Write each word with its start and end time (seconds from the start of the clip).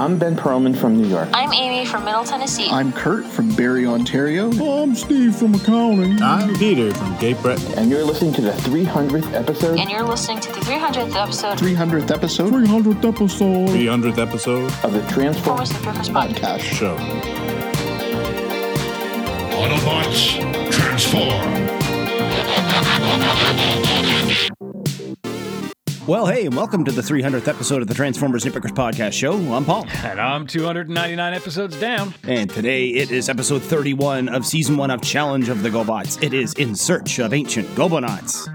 I'm 0.00 0.16
Ben 0.18 0.34
Perlman 0.34 0.74
from 0.74 0.96
New 0.96 1.06
York. 1.06 1.28
I'm 1.34 1.50
Ami 1.50 1.84
from 1.84 2.06
Middle 2.06 2.24
Tennessee. 2.24 2.70
I'm 2.70 2.90
Curt 2.90 3.22
from 3.26 3.54
Barrie, 3.54 3.84
Ontario. 3.86 4.50
I'm 4.50 4.94
Steve 4.94 5.36
from 5.36 5.54
accounting. 5.54 6.22
I'm 6.22 6.54
Peter 6.54 6.94
from 6.94 7.18
Cape 7.18 7.36
Breton. 7.42 7.78
And 7.78 7.90
you're 7.90 8.02
listening 8.02 8.32
to 8.32 8.40
the 8.40 8.52
300th 8.52 9.34
episode. 9.34 9.78
and 9.78 9.90
you're 9.90 10.02
listening 10.02 10.40
to 10.40 10.52
the 10.52 10.60
300th 10.60 11.14
episode 11.14 11.58
300th 11.58 12.10
episode 12.10 12.50
300th 12.50 13.04
episode. 13.06 13.68
300th 13.68 14.18
episode 14.18 14.72
of 14.82 14.94
the 14.94 15.02
Transform 15.12 15.56
Thomas 15.58 15.68
the 15.68 15.82
Drifters 15.82 16.08
podcast. 16.08 16.60
podcast. 16.60 16.60
show. 16.60 16.96
Autobots, 19.60 20.72
transform! 20.72 21.80
Well, 26.06 26.26
hey, 26.26 26.46
and 26.46 26.56
welcome 26.56 26.84
to 26.86 26.92
the 26.92 27.02
300th 27.02 27.46
episode 27.46 27.82
of 27.82 27.88
the 27.88 27.94
Transformers 27.94 28.44
Nitpickers 28.44 28.72
Podcast 28.72 29.12
Show. 29.12 29.34
I'm 29.52 29.64
Paul. 29.64 29.86
And 30.02 30.18
I'm 30.20 30.46
299 30.46 31.34
episodes 31.34 31.78
down. 31.78 32.14
And 32.24 32.48
today 32.48 32.88
it 32.88 33.10
is 33.10 33.28
episode 33.28 33.62
31 33.62 34.28
of 34.30 34.46
season 34.46 34.76
one 34.78 34.90
of 34.90 35.02
Challenge 35.02 35.48
of 35.50 35.62
the 35.62 35.68
GoBots. 35.68 36.22
It 36.22 36.32
is 36.32 36.54
In 36.54 36.74
Search 36.74 37.18
of 37.18 37.34
Ancient 37.34 37.68
Gobonauts. 37.74 38.48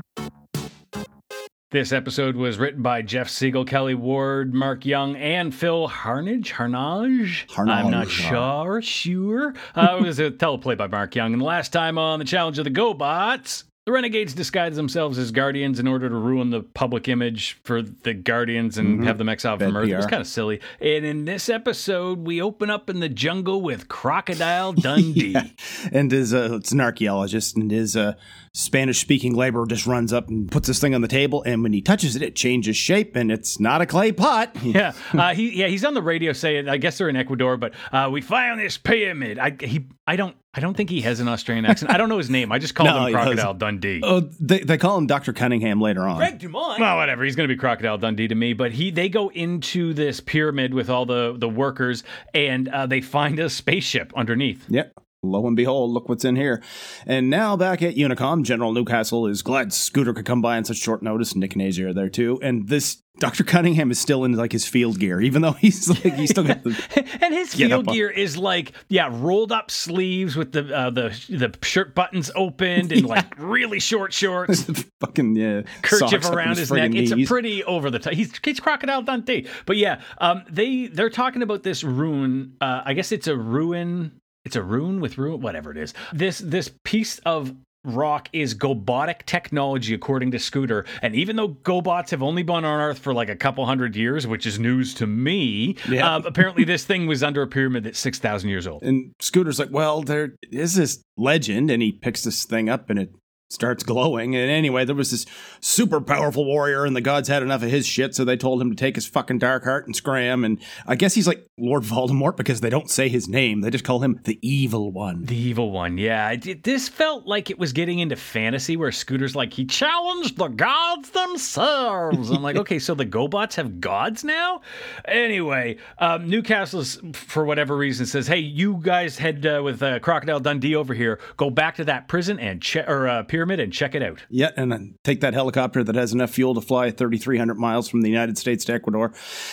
This 1.71 1.91
episode 1.91 2.35
was 2.35 2.57
written 2.57 2.81
by 2.81 3.01
Jeff 3.03 3.29
Siegel, 3.29 3.63
Kelly 3.65 3.95
Ward, 3.95 4.53
Mark 4.53 4.85
Young, 4.85 5.15
and 5.15 5.53
Phil 5.53 5.87
Harnage. 5.87 6.51
Harnage? 6.53 7.47
Harnage. 7.47 7.69
I'm 7.69 7.91
not 7.91 8.09
sure. 8.09 8.81
Sure. 8.81 9.53
Uh, 9.75 9.97
it 9.99 10.01
was 10.03 10.19
a 10.19 10.31
teleplay 10.31 10.77
by 10.77 10.87
Mark 10.87 11.15
Young. 11.15 11.33
And 11.33 11.41
the 11.41 11.45
last 11.45 11.71
time 11.71 11.97
on 11.97 12.19
the 12.19 12.25
Challenge 12.25 12.57
of 12.59 12.63
the 12.65 12.71
GoBots, 12.71 13.65
the 13.85 13.91
Renegades 13.91 14.33
disguise 14.33 14.75
themselves 14.75 15.19
as 15.19 15.31
Guardians 15.31 15.79
in 15.79 15.87
order 15.87 16.09
to 16.09 16.15
ruin 16.15 16.49
the 16.49 16.61
public 16.61 17.07
image 17.07 17.59
for 17.63 17.83
the 17.83 18.15
Guardians 18.15 18.79
and 18.79 19.05
have 19.05 19.19
them 19.19 19.29
exiled 19.29 19.59
from 19.59 19.77
Earth. 19.77 19.87
It 19.87 19.95
was 19.95 20.07
kind 20.07 20.21
of 20.21 20.27
silly. 20.27 20.59
And 20.81 21.05
in 21.05 21.25
this 21.25 21.49
episode, 21.49 22.25
we 22.25 22.41
open 22.41 22.71
up 22.71 22.89
in 22.89 22.99
the 22.99 23.09
jungle 23.09 23.61
with 23.61 23.87
Crocodile 23.87 24.73
Dundee. 24.73 25.35
And 25.91 26.11
his, 26.11 26.33
uh, 26.33 26.49
it's 26.53 26.71
an 26.71 26.81
archaeologist, 26.81 27.55
and 27.55 27.69
his 27.69 27.95
uh, 27.95 28.13
Spanish 28.53 28.99
speaking 28.99 29.35
laborer 29.35 29.67
just 29.67 29.85
runs 29.85 30.11
up 30.11 30.29
and 30.29 30.49
puts 30.51 30.67
this 30.67 30.79
thing 30.79 30.95
on 30.95 31.01
the 31.01 31.07
table. 31.07 31.43
And 31.43 31.61
when 31.61 31.73
he 31.73 31.81
touches 31.81 32.15
it, 32.15 32.21
it 32.21 32.35
changes 32.35 32.75
shape, 32.75 33.15
and 33.15 33.31
it's 33.31 33.59
not 33.59 33.81
a 33.81 33.85
clay 33.85 34.11
pot. 34.11 34.55
Yeah, 34.65 34.93
uh, 35.13 35.33
he 35.33 35.57
yeah 35.57 35.67
he's 35.67 35.85
on 35.85 35.93
the 35.93 36.01
radio 36.01 36.33
saying 36.33 36.67
I 36.67 36.77
guess 36.77 36.97
they're 36.97 37.07
in 37.07 37.15
Ecuador, 37.15 37.55
but 37.55 37.73
uh, 37.91 38.09
we 38.11 38.21
found 38.21 38.59
this 38.59 38.77
pyramid. 38.77 39.37
I 39.37 39.55
he 39.59 39.85
I 40.07 40.15
don't 40.15 40.35
I 40.55 40.61
don't 40.61 40.75
think 40.75 40.89
he 40.89 41.01
has 41.01 41.19
an 41.19 41.27
Australian 41.27 41.65
accent. 41.65 41.91
I 41.91 41.97
don't 41.97 42.07
know 42.07 42.17
his 42.17 42.29
name. 42.29 42.51
I 42.51 42.59
just 42.59 42.75
call 42.75 42.85
No, 42.85 43.05
him 43.05 43.13
Crocodile 43.13 43.53
doesn't. 43.53 43.57
Dundee. 43.81 44.01
Oh, 44.03 44.21
they, 44.39 44.59
they 44.59 44.77
call 44.77 44.97
him 44.97 45.05
Dr. 45.05 45.33
Cunningham 45.33 45.81
later 45.81 46.07
on. 46.07 46.17
Greg 46.17 46.39
Dumont. 46.39 46.79
Well, 46.79 46.95
whatever. 46.95 47.23
He's 47.25 47.35
going 47.35 47.49
to 47.49 47.53
be 47.53 47.59
Crocodile 47.59 47.97
Dundee 47.97 48.27
to 48.29 48.35
me. 48.35 48.53
But 48.53 48.71
he 48.71 48.89
they 48.91 49.09
go 49.09 49.29
into 49.29 49.93
this 49.93 50.19
pyramid 50.21 50.73
with 50.73 50.89
all 50.89 51.05
the 51.05 51.35
the 51.37 51.49
workers, 51.49 52.03
and 52.33 52.69
uh, 52.69 52.85
they 52.85 53.01
find 53.01 53.39
a 53.39 53.49
spaceship 53.49 54.13
underneath. 54.15 54.65
Yep. 54.69 54.93
Lo 55.25 55.45
and 55.47 55.55
behold, 55.55 55.91
look 55.91 56.09
what's 56.09 56.25
in 56.25 56.35
here. 56.35 56.61
And 57.05 57.29
now 57.29 57.55
back 57.55 57.81
at 57.81 57.95
Unicom, 57.95 58.43
General 58.43 58.73
Newcastle 58.73 59.27
is 59.27 59.41
glad 59.41 59.73
Scooter 59.73 60.13
could 60.13 60.25
come 60.25 60.41
by 60.41 60.57
on 60.57 60.65
such 60.65 60.77
short 60.77 61.01
notice. 61.03 61.35
Nick 61.35 61.53
and 61.53 61.61
A.J. 61.61 61.83
are 61.83 61.93
there 61.93 62.09
too. 62.09 62.39
And 62.41 62.67
this 62.67 63.03
Dr. 63.19 63.45
Cunningham 63.45 63.91
is 63.91 63.99
still 63.99 64.25
in 64.25 64.33
like 64.33 64.51
his 64.51 64.65
field 64.65 64.99
gear, 64.99 65.21
even 65.21 65.41
though 65.41 65.53
he's 65.53 65.87
like 66.05 66.15
he's 66.15 66.31
still 66.31 66.43
got 66.43 66.63
the 66.63 67.17
and 67.21 67.33
his 67.33 67.53
field 67.53 67.87
on- 67.87 67.93
gear 67.93 68.09
is 68.09 68.37
like 68.37 68.73
yeah 68.89 69.09
rolled 69.11 69.51
up 69.51 69.71
sleeves 69.71 70.35
with 70.35 70.51
the 70.51 70.75
uh, 70.75 70.89
the 70.89 71.09
the 71.29 71.53
shirt 71.65 71.95
buttons 71.95 72.29
opened 72.35 72.91
and 72.91 73.05
like 73.05 73.25
really 73.39 73.79
short 73.79 74.11
shorts. 74.11 74.63
fucking 74.99 75.35
yeah 75.35 75.61
kerchief 75.81 76.09
socks 76.09 76.25
up 76.25 76.33
in 76.33 76.37
around 76.37 76.57
his, 76.57 76.69
friggin' 76.69 76.93
neck. 76.93 76.95
It's 76.95 77.11
a 77.11 77.25
pretty 77.25 77.63
over 77.63 77.89
the 77.89 77.99
top. 77.99 78.13
He's, 78.13 78.37
he's 78.43 78.59
Crocodile 78.59 79.01
Dundee. 79.01 79.47
But 79.65 79.77
yeah, 79.77 80.01
um, 80.17 80.43
they 80.49 80.87
they're 80.87 81.09
talking 81.09 81.41
about 81.41 81.63
this 81.63 81.83
ruin. 81.83 82.55
Uh, 82.59 82.81
I 82.85 82.93
guess 82.93 83.11
it's 83.11 83.27
a 83.27 83.37
ruin. 83.37 84.19
It's 84.45 84.55
a 84.55 84.63
rune 84.63 85.01
with 85.01 85.17
rune 85.17 85.41
whatever 85.41 85.71
it 85.71 85.77
is. 85.77 85.93
This 86.13 86.37
this 86.39 86.71
piece 86.83 87.19
of 87.19 87.53
rock 87.83 88.29
is 88.33 88.55
gobotic 88.55 89.23
technology 89.27 89.93
according 89.93 90.31
to 90.31 90.39
scooter 90.39 90.85
and 91.03 91.13
even 91.13 91.35
though 91.35 91.49
gobots 91.49 92.09
have 92.09 92.23
only 92.23 92.41
been 92.41 92.65
on 92.65 92.81
earth 92.81 92.97
for 92.97 93.13
like 93.13 93.29
a 93.29 93.35
couple 93.35 93.63
hundred 93.63 93.95
years 93.95 94.25
which 94.25 94.47
is 94.47 94.57
news 94.57 94.95
to 94.95 95.05
me 95.05 95.75
Yeah. 95.87 96.15
um, 96.15 96.25
apparently 96.25 96.63
this 96.63 96.83
thing 96.83 97.05
was 97.05 97.21
under 97.21 97.43
a 97.43 97.47
pyramid 97.47 97.83
that's 97.83 97.99
6000 97.99 98.49
years 98.49 98.65
old 98.65 98.81
And 98.81 99.11
Scooter's 99.19 99.59
like, 99.59 99.69
well, 99.69 100.01
there 100.01 100.33
is 100.51 100.73
this 100.73 101.03
legend, 101.15 101.69
and 101.69 101.79
he 101.83 101.91
picks 101.91 102.23
this 102.23 102.43
thing 102.45 102.69
up, 102.69 102.89
and 102.89 102.97
it 102.97 103.11
starts 103.49 103.83
glowing. 103.83 104.35
And 104.35 104.49
anyway, 104.51 104.85
there 104.85 104.95
was 104.95 105.11
this 105.11 105.25
super 105.61 106.01
powerful 106.01 106.45
warrior, 106.45 106.85
and 106.85 106.95
the 106.95 107.01
gods 107.01 107.29
had 107.29 107.43
enough 107.43 107.63
of 107.63 107.69
his 107.69 107.85
shit, 107.87 108.15
so 108.15 108.25
they 108.25 108.37
told 108.37 108.61
him 108.61 108.69
to 108.69 108.75
take 108.75 108.95
his 108.95 109.07
fucking 109.07 109.39
dark 109.39 109.63
heart 109.63 109.85
and 109.85 109.95
scram. 109.95 110.43
And 110.43 110.59
I 110.85 110.95
guess 110.95 111.13
he's 111.13 111.27
like 111.27 111.47
Lord 111.57 111.83
Voldemort 111.83 112.35
because 112.35 112.61
they 112.61 112.69
don't 112.69 112.89
say 112.89 113.07
his 113.07 113.27
name; 113.27 113.61
they 113.61 113.69
just 113.69 113.85
call 113.85 114.03
him 114.03 114.19
the 114.25 114.37
Evil 114.41 114.91
One. 114.91 115.25
The 115.25 115.45
evil 115.45 115.71
one, 115.71 115.97
yeah. 115.97 116.35
This 116.35 116.89
felt 116.89 117.25
like 117.25 117.49
it 117.49 117.59
was 117.59 117.71
getting 117.71 117.99
into 117.99 118.15
fantasy 118.15 118.75
where 118.75 118.91
Scooter's 118.91 119.35
like, 119.35 119.53
he 119.53 119.65
challenged 119.65 120.37
the 120.37 120.47
gods 120.47 121.11
themselves. 121.11 122.29
I'm 122.31 122.41
like, 122.41 122.55
okay, 122.57 122.79
so 122.79 122.95
the 122.95 123.05
GoBots 123.05 123.55
have 123.55 123.79
gods 123.79 124.23
now? 124.23 124.61
Anyway, 125.05 125.77
um, 125.99 126.27
Newcastle's, 126.29 126.99
for 127.13 127.45
whatever 127.45 127.77
reason, 127.77 128.05
says, 128.05 128.27
hey, 128.27 128.39
you 128.39 128.79
guys 128.81 129.17
head 129.17 129.45
uh, 129.45 129.61
with 129.63 129.81
uh, 129.81 129.99
Crocodile 129.99 130.39
Dundee 130.39 130.75
over 130.75 130.93
here, 130.93 131.19
go 131.37 131.49
back 131.49 131.75
to 131.75 131.85
that 131.85 132.07
prison 132.07 132.39
and 132.39 132.61
check, 132.61 132.89
or 132.89 133.07
uh, 133.07 133.23
pyramid 133.35 133.59
and 133.59 133.73
check 133.73 133.93
it 133.93 134.01
out. 134.01 134.25
Yeah, 134.29 134.51
and 134.55 134.71
then 134.71 134.97
take 135.03 135.19
that 135.19 135.33
helicopter 135.33 135.83
that 135.83 135.95
has 135.95 136.13
enough 136.13 136.29
fuel 136.29 136.55
to 136.55 136.61
fly 136.61 136.89
3,300 136.89 137.57
miles 137.57 137.89
from 137.89 137.99
the 137.99 138.09
United 138.09 138.37
States 138.37 138.63
to 138.63 138.73
Ecuador. 138.73 139.11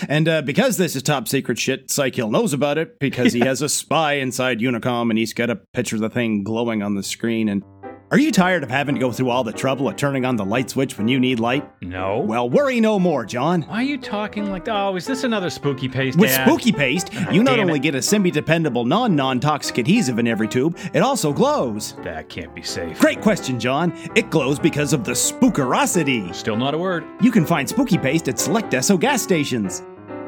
And 0.08 0.28
uh, 0.28 0.42
because 0.42 0.76
this 0.76 0.94
is 0.94 1.02
top 1.02 1.26
secret 1.26 1.58
shit, 1.58 1.90
Cy-Kill 1.90 2.30
knows 2.30 2.52
about 2.52 2.78
it 2.78 3.00
because 3.00 3.32
he 3.32 3.40
has 3.44 3.60
a 3.60 3.68
spy 3.68 4.14
inside 4.14 4.60
Unicom 4.60 5.10
and 5.10 5.18
he's 5.18 5.34
got 5.34 5.50
a 5.50 5.56
picture 5.56 5.96
of 5.96 6.02
the 6.02 6.10
thing 6.10 6.44
glowing 6.44 6.80
on 6.80 6.94
the 6.94 7.02
screen. 7.02 7.48
And 7.48 7.64
are 8.12 8.18
you 8.18 8.30
tired 8.30 8.62
of 8.62 8.68
having 8.68 8.94
to 8.94 9.00
go 9.00 9.10
through 9.10 9.30
all 9.30 9.42
the 9.42 9.54
trouble 9.54 9.88
of 9.88 9.96
turning 9.96 10.26
on 10.26 10.36
the 10.36 10.44
light 10.44 10.68
switch 10.68 10.98
when 10.98 11.08
you 11.08 11.18
need 11.18 11.40
light? 11.40 11.66
No. 11.80 12.18
Well, 12.18 12.50
worry 12.50 12.78
no 12.78 12.98
more, 12.98 13.24
John. 13.24 13.62
Why 13.62 13.76
are 13.76 13.82
you 13.82 13.96
talking 13.96 14.50
like, 14.50 14.68
oh, 14.68 14.94
is 14.96 15.06
this 15.06 15.24
another 15.24 15.48
spooky 15.48 15.88
paste? 15.88 16.18
With 16.18 16.28
Dad? 16.28 16.46
Spooky 16.46 16.72
Paste, 16.72 17.08
ah, 17.14 17.30
you 17.30 17.42
not 17.42 17.58
only 17.58 17.78
it. 17.78 17.82
get 17.82 17.94
a 17.94 18.02
semi-dependable 18.02 18.84
non-non-toxic 18.84 19.78
adhesive 19.78 20.18
in 20.18 20.28
every 20.28 20.46
tube, 20.46 20.76
it 20.92 21.00
also 21.00 21.32
glows. 21.32 21.94
That 22.02 22.28
can't 22.28 22.54
be 22.54 22.62
safe. 22.62 22.98
Great 22.98 23.22
question, 23.22 23.58
John. 23.58 23.94
It 24.14 24.28
glows 24.28 24.58
because 24.58 24.92
of 24.92 25.04
the 25.04 25.12
spookerosity. 25.12 26.34
Still 26.34 26.58
not 26.58 26.74
a 26.74 26.78
word. 26.78 27.06
You 27.22 27.30
can 27.30 27.46
find 27.46 27.66
Spooky 27.66 27.96
Paste 27.96 28.28
at 28.28 28.38
select 28.38 28.74
Esso 28.74 29.00
gas 29.00 29.22
stations. 29.22 29.82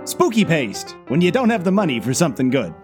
Spooky 0.05 0.47
Paste, 0.47 0.97
when 1.09 1.21
you 1.21 1.31
don't 1.31 1.51
have 1.51 1.65
the 1.65 1.73
money 1.73 2.01
for 2.01 2.15
something 2.15 2.49
good. 2.49 2.75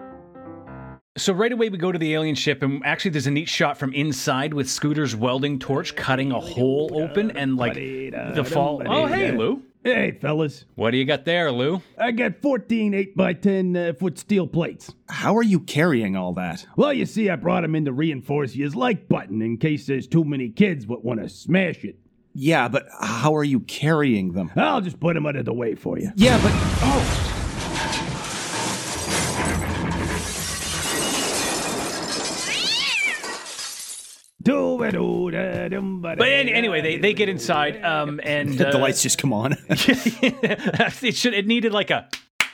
So 1.17 1.33
right 1.33 1.51
away 1.51 1.69
we 1.71 1.77
go 1.77 1.91
to 1.91 1.99
the 1.99 2.15
alien 2.15 2.37
ship, 2.37 2.63
and 2.63 2.85
actually 2.87 3.11
there's 3.11 3.27
a 3.27 3.33
neat 3.33 3.49
shot 3.49 3.77
from 3.77 3.93
inside 3.93 4.55
with 4.55 4.71
Scooter's 4.71 5.17
welding 5.17 5.59
torch 5.59 5.97
cutting 5.97 6.31
a 6.31 6.39
hole 6.39 6.89
open, 6.95 7.33
and 7.33 7.57
like 7.57 7.75
the 7.75 8.45
fall. 8.49 8.81
Oh 8.87 9.07
hey 9.07 9.33
Lou, 9.33 9.61
Hey, 9.83 10.13
fellas. 10.21 10.67
what 10.77 10.93
do 10.93 10.99
you 10.99 11.05
got 11.05 11.25
there, 11.25 11.51
Lou? 11.51 11.83
I 11.99 12.13
got 12.13 12.41
14 12.41 12.95
8 12.95 13.17
by 13.17 13.33
10 13.33 13.77
uh, 13.77 13.93
foot 13.99 14.21
steel 14.21 14.47
plates. 14.47 14.93
How 15.09 15.37
are 15.37 15.43
you 15.43 15.59
carrying 15.59 16.15
all 16.17 16.33
that? 16.35 16.65
Well, 16.77 16.93
you 16.93 17.07
see, 17.07 17.29
I 17.29 17.35
brought 17.35 17.43
brought 17.43 17.65
'em 17.65 17.75
in 17.75 17.87
to 17.87 17.93
reinforce 17.93 18.55
your 18.55 18.71
like 18.71 19.09
button 19.09 19.43
in 19.43 19.57
case 19.57 19.87
there's 19.87 20.07
too 20.07 20.23
many 20.25 20.49
kids 20.49 20.87
what 20.87 21.05
want 21.05 21.21
to 21.23 21.29
smash 21.29 21.83
it. 21.83 21.97
Yeah, 22.35 22.69
but 22.69 22.87
how 23.01 23.35
are 23.35 23.43
you 23.43 23.59
carrying 23.61 24.33
them? 24.33 24.53
I'll 24.55 24.81
just 24.81 25.01
put 25.01 25.17
out 25.17 25.35
of 25.35 25.45
the 25.45 25.53
way 25.53 25.75
for 25.75 25.99
you. 25.99 26.13
Yeah, 26.15 26.41
but 26.41 26.53
oh, 26.55 27.30
But 36.19 36.29
anyway, 36.29 36.81
they, 36.81 36.99
they 36.99 37.15
get 37.15 37.29
inside, 37.29 37.83
um, 37.85 38.21
and 38.23 38.57
the 38.59 38.77
uh, 38.77 38.79
lights 38.79 39.03
just 39.03 39.19
come 39.19 39.33
on. 39.33 39.57
it 39.69 41.17
should 41.17 41.35
it 41.35 41.47
needed 41.47 41.73
like 41.73 41.91
a 41.91 42.09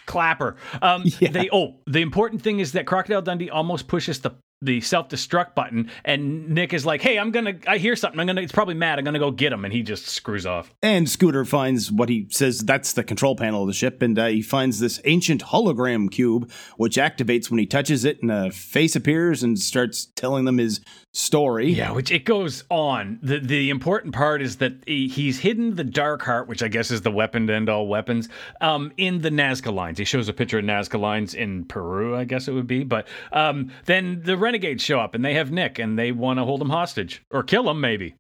clapper. 0.07 0.57
Um, 0.81 1.05
Yeah. 1.19 1.31
They 1.31 1.49
oh, 1.53 1.77
the 1.87 2.01
important 2.01 2.43
thing 2.43 2.61
is 2.61 2.73
that 2.73 2.87
Crocodile 2.87 3.23
Dundee 3.23 3.51
almost 3.51 3.89
pushes 3.89 4.21
the 4.21 4.33
the 4.63 4.81
self 4.81 5.09
destruct 5.09 5.55
button, 5.55 5.91
and 6.05 6.49
Nick 6.51 6.73
is 6.73 6.87
like, 6.87 7.03
"Hey, 7.03 7.19
I'm 7.19 7.31
gonna, 7.31 7.55
I 7.67 7.79
hear 7.79 7.95
something. 7.95 8.19
I'm 8.19 8.27
gonna, 8.27 8.41
it's 8.41 8.53
probably 8.53 8.75
mad. 8.75 8.99
I'm 8.99 9.05
gonna 9.05 9.19
go 9.19 9.31
get 9.31 9.53
him," 9.53 9.65
and 9.65 9.73
he 9.73 9.83
just 9.83 10.07
screws 10.07 10.47
off. 10.47 10.73
And 10.83 11.09
Scooter 11.09 11.45
finds 11.45 11.93
what 11.93 12.09
he 12.09 12.27
says 12.31 12.61
that's 12.61 12.95
the 12.95 13.05
control 13.05 13.37
panel 13.37 13.63
of 13.63 13.67
the 13.67 13.75
ship, 13.75 14.01
and 14.03 14.19
uh, 14.19 14.27
he 14.27 14.43
finds 14.43 14.79
this 14.79 15.01
ancient 15.05 15.45
hologram 15.45 16.11
cube, 16.11 16.51
which 16.77 16.97
activates 16.97 17.51
when 17.51 17.59
he 17.59 17.67
touches 17.67 18.05
it, 18.05 18.23
and 18.23 18.31
a 18.31 18.51
face 18.51 18.97
appears 18.97 19.43
and 19.43 19.59
starts 19.59 20.07
telling 20.17 20.47
them 20.47 20.59
his 20.59 20.81
story. 21.17 21.73
Yeah, 21.73 21.93
which 21.93 22.11
it 22.11 22.25
goes 22.25 22.65
on. 22.71 23.19
The 23.23 23.41
the 23.41 23.71
important 23.71 24.15
part 24.15 24.43
is 24.43 24.57
that 24.57 24.75
he, 24.87 25.09
he's 25.09 25.39
hidden 25.39 25.75
the 25.75 25.85
Dark 25.85 26.23
Heart, 26.23 26.47
which 26.47 26.63
I 26.63 26.69
guess 26.69 26.91
is 26.91 27.03
the 27.03 27.11
weapon 27.11 27.47
to 27.47 27.55
end 27.55 27.69
all 27.69 27.87
weapons, 27.87 28.29
um, 28.61 28.93
in 28.97 29.23
the 29.23 29.31
Nazca 29.31 29.73
lines. 29.73 29.99
He 29.99 30.05
shows 30.05 30.29
a 30.29 30.33
picture 30.33 30.59
of 30.59 30.65
Nazca 30.65 31.01
lines 31.01 31.35
in 31.35 31.65
Peru, 31.65 32.15
I 32.15 32.25
guess 32.25 32.49
it 32.49 32.53
would 32.53 32.67
be. 32.67 32.85
But 32.85 33.09
um, 33.33 33.73
then 33.87 34.23
the 34.25 34.37
Renegades 34.37 34.83
show 34.83 35.01
up 35.01 35.15
and 35.15 35.25
they 35.25 35.35
have 35.35 35.51
Nick 35.51 35.79
and 35.79 35.99
they 35.99 36.13
want 36.13 36.39
to 36.39 36.45
hold 36.45 36.61
him 36.61 36.71
hostage 36.71 37.23
or 37.31 37.43
kill 37.43 37.69
him, 37.71 37.81
maybe. 37.81 38.15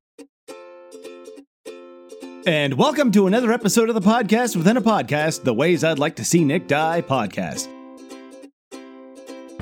And 2.46 2.74
welcome 2.74 3.10
to 3.12 3.26
another 3.26 3.52
episode 3.52 3.88
of 3.88 3.96
the 3.96 4.00
podcast 4.00 4.56
within 4.56 4.76
a 4.76 4.82
podcast, 4.82 5.42
the 5.42 5.52
Ways 5.52 5.82
I'd 5.82 5.98
Like 5.98 6.16
to 6.16 6.24
See 6.24 6.44
Nick 6.44 6.68
Die 6.68 7.02
podcast. 7.02 7.75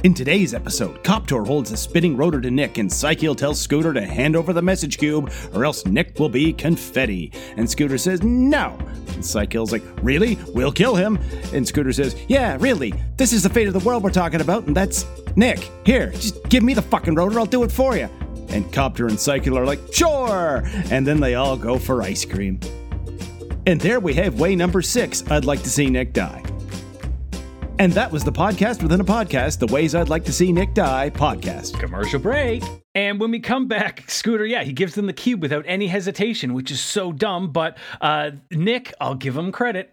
In 0.05 0.13
today's 0.13 0.53
episode, 0.53 1.03
Copter 1.03 1.43
holds 1.45 1.73
a 1.73 1.79
spinning 1.79 2.15
rotor 2.15 2.39
to 2.39 2.51
Nick, 2.51 2.77
and 2.77 2.93
Cy-Kill 2.93 3.35
tells 3.37 3.59
Scooter 3.59 3.95
to 3.95 4.05
hand 4.05 4.37
over 4.37 4.53
the 4.53 4.61
message 4.61 4.99
cube, 4.99 5.33
or 5.55 5.65
else 5.65 5.87
Nick 5.87 6.19
will 6.19 6.29
be 6.29 6.53
confetti. 6.53 7.33
And 7.57 7.69
Scooter 7.71 7.97
says, 7.97 8.23
No. 8.23 8.77
And 9.15 9.25
Cy-Kill's 9.25 9.73
like, 9.73 9.83
Really? 10.03 10.39
We'll 10.49 10.73
kill 10.73 10.95
him. 10.95 11.19
And 11.55 11.67
Scooter 11.67 11.91
says, 11.91 12.17
Yeah, 12.29 12.59
really. 12.61 12.93
This 13.17 13.33
is 13.33 13.43
the 13.43 13.49
fate 13.49 13.67
of 13.67 13.73
the 13.73 13.79
world 13.79 14.03
we're 14.03 14.11
talking 14.11 14.43
about, 14.43 14.67
and 14.67 14.77
that's 14.77 15.07
Nick. 15.37 15.71
Here, 15.87 16.11
just 16.11 16.51
give 16.51 16.63
me 16.63 16.75
the 16.75 16.83
fucking 16.83 17.15
rotor, 17.15 17.39
I'll 17.39 17.47
do 17.47 17.63
it 17.63 17.73
for 17.73 17.97
you. 17.97 18.11
And 18.51 18.71
Copter 18.75 19.07
and 19.07 19.19
Cy-Kill 19.19 19.57
are 19.57 19.65
like, 19.65 19.81
Sure. 19.91 20.65
And 20.91 21.07
then 21.07 21.19
they 21.19 21.35
all 21.35 21.57
go 21.57 21.79
for 21.79 22.03
ice 22.03 22.27
cream. 22.27 22.61
And 23.67 23.81
there 23.81 24.01
we 24.01 24.13
have 24.13 24.39
way 24.39 24.55
number 24.55 24.83
six 24.83 25.25
I'd 25.31 25.47
like 25.47 25.63
to 25.63 25.71
see 25.71 25.89
Nick 25.89 26.13
die. 26.13 26.43
And 27.81 27.93
that 27.95 28.13
was 28.13 28.23
the 28.23 28.31
podcast 28.31 28.83
within 28.83 29.01
a 29.01 29.05
podcast, 29.05 29.59
the 29.59 29.67
ways 29.67 29.97
I'd 29.97 30.09
like 30.09 30.25
to 30.27 30.33
see 30.33 30.53
Nick 30.53 30.75
die 30.75 31.11
podcast. 31.11 31.79
Commercial 31.81 32.21
break. 32.21 32.63
And 32.95 33.19
when 33.19 33.33
we 33.33 33.41
come 33.41 33.67
back, 33.67 34.09
Scooter, 34.09 34.47
yeah, 34.47 34.63
he 34.63 34.73
gives 34.73 34.95
them 34.95 35.07
the 35.07 35.13
cube 35.13 35.43
without 35.43 35.65
any 35.67 35.89
hesitation, 35.89 36.55
which 36.55 36.71
is 36.71 36.81
so 36.81 37.11
dumb. 37.11 37.51
But 37.51 37.77
uh, 38.01 38.31
Nick, 38.53 38.95
I'll 39.01 39.17
give 39.17 39.37
him 39.37 39.51
credit, 39.51 39.93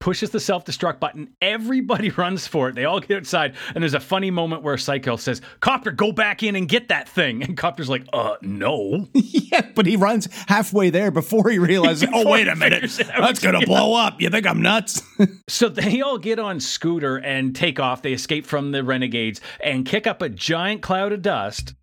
pushes 0.00 0.30
the 0.30 0.40
self 0.40 0.64
destruct 0.64 0.98
button. 0.98 1.28
Everybody 1.40 2.10
runs 2.16 2.46
for 2.46 2.68
it. 2.68 2.74
They 2.74 2.84
all 2.84 3.00
get 3.00 3.18
outside. 3.18 3.54
And 3.74 3.82
there's 3.82 3.94
a 3.94 4.00
funny 4.00 4.30
moment 4.30 4.62
where 4.62 4.76
Psycho 4.76 5.16
says, 5.16 5.40
Copter, 5.60 5.92
go 5.92 6.10
back 6.10 6.42
in 6.42 6.56
and 6.56 6.68
get 6.68 6.88
that 6.88 7.08
thing. 7.08 7.42
And 7.42 7.56
Copter's 7.56 7.88
like, 7.88 8.06
uh, 8.12 8.36
no. 8.42 9.06
yeah, 9.14 9.68
but 9.74 9.86
he 9.86 9.96
runs 9.96 10.28
halfway 10.48 10.90
there 10.90 11.10
before 11.10 11.48
he 11.48 11.58
realizes, 11.58 12.08
oh, 12.14 12.28
wait 12.28 12.48
a 12.48 12.56
minute, 12.56 12.80
figures 12.80 12.98
it 12.98 13.10
out. 13.10 13.20
that's 13.20 13.40
going 13.40 13.60
to 13.60 13.66
blow 13.66 13.94
up. 13.94 14.20
You 14.20 14.30
think 14.30 14.46
I'm 14.46 14.62
nuts? 14.62 15.02
So 15.48 15.68
they 15.68 16.00
all 16.00 16.18
get 16.18 16.38
on 16.38 16.60
Scooter 16.60 17.18
and 17.18 17.54
take 17.54 17.78
off. 17.78 18.02
They 18.02 18.12
escape 18.12 18.46
from 18.46 18.72
the 18.72 18.82
renegades 18.82 19.40
and 19.62 19.84
kick 19.84 20.06
up 20.06 20.22
a 20.22 20.28
giant 20.28 20.82
cloud 20.82 21.12
of 21.12 21.22
dust. 21.22 21.74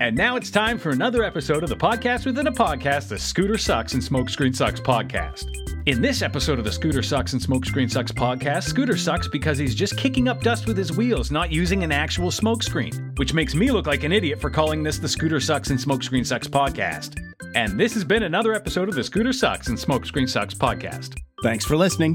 And 0.00 0.16
now 0.16 0.36
it's 0.36 0.50
time 0.50 0.78
for 0.78 0.90
another 0.90 1.24
episode 1.24 1.64
of 1.64 1.68
the 1.68 1.76
podcast 1.76 2.24
within 2.24 2.46
a 2.46 2.52
podcast, 2.52 3.08
the 3.08 3.18
Scooter 3.18 3.58
Sucks 3.58 3.94
and 3.94 4.02
Smokescreen 4.02 4.54
Sucks 4.54 4.78
podcast. 4.78 5.50
In 5.86 6.00
this 6.00 6.22
episode 6.22 6.60
of 6.60 6.64
the 6.64 6.70
Scooter 6.70 7.02
Sucks 7.02 7.32
and 7.32 7.42
Smokescreen 7.42 7.90
Sucks 7.90 8.12
podcast, 8.12 8.64
Scooter 8.64 8.96
sucks 8.96 9.26
because 9.26 9.58
he's 9.58 9.74
just 9.74 9.96
kicking 9.96 10.28
up 10.28 10.40
dust 10.40 10.68
with 10.68 10.76
his 10.76 10.96
wheels, 10.96 11.32
not 11.32 11.50
using 11.50 11.82
an 11.82 11.90
actual 11.90 12.30
smokescreen, 12.30 13.18
which 13.18 13.34
makes 13.34 13.56
me 13.56 13.72
look 13.72 13.88
like 13.88 14.04
an 14.04 14.12
idiot 14.12 14.40
for 14.40 14.50
calling 14.50 14.84
this 14.84 14.98
the 14.98 15.08
Scooter 15.08 15.40
Sucks 15.40 15.70
and 15.70 15.78
Smokescreen 15.78 16.24
Sucks 16.24 16.46
podcast. 16.46 17.18
And 17.56 17.80
this 17.80 17.92
has 17.94 18.04
been 18.04 18.22
another 18.22 18.54
episode 18.54 18.88
of 18.88 18.94
the 18.94 19.02
Scooter 19.02 19.32
Sucks 19.32 19.66
and 19.66 19.76
Smokescreen 19.76 20.28
Sucks 20.28 20.54
podcast. 20.54 21.18
Thanks 21.42 21.64
for 21.64 21.76
listening. 21.76 22.14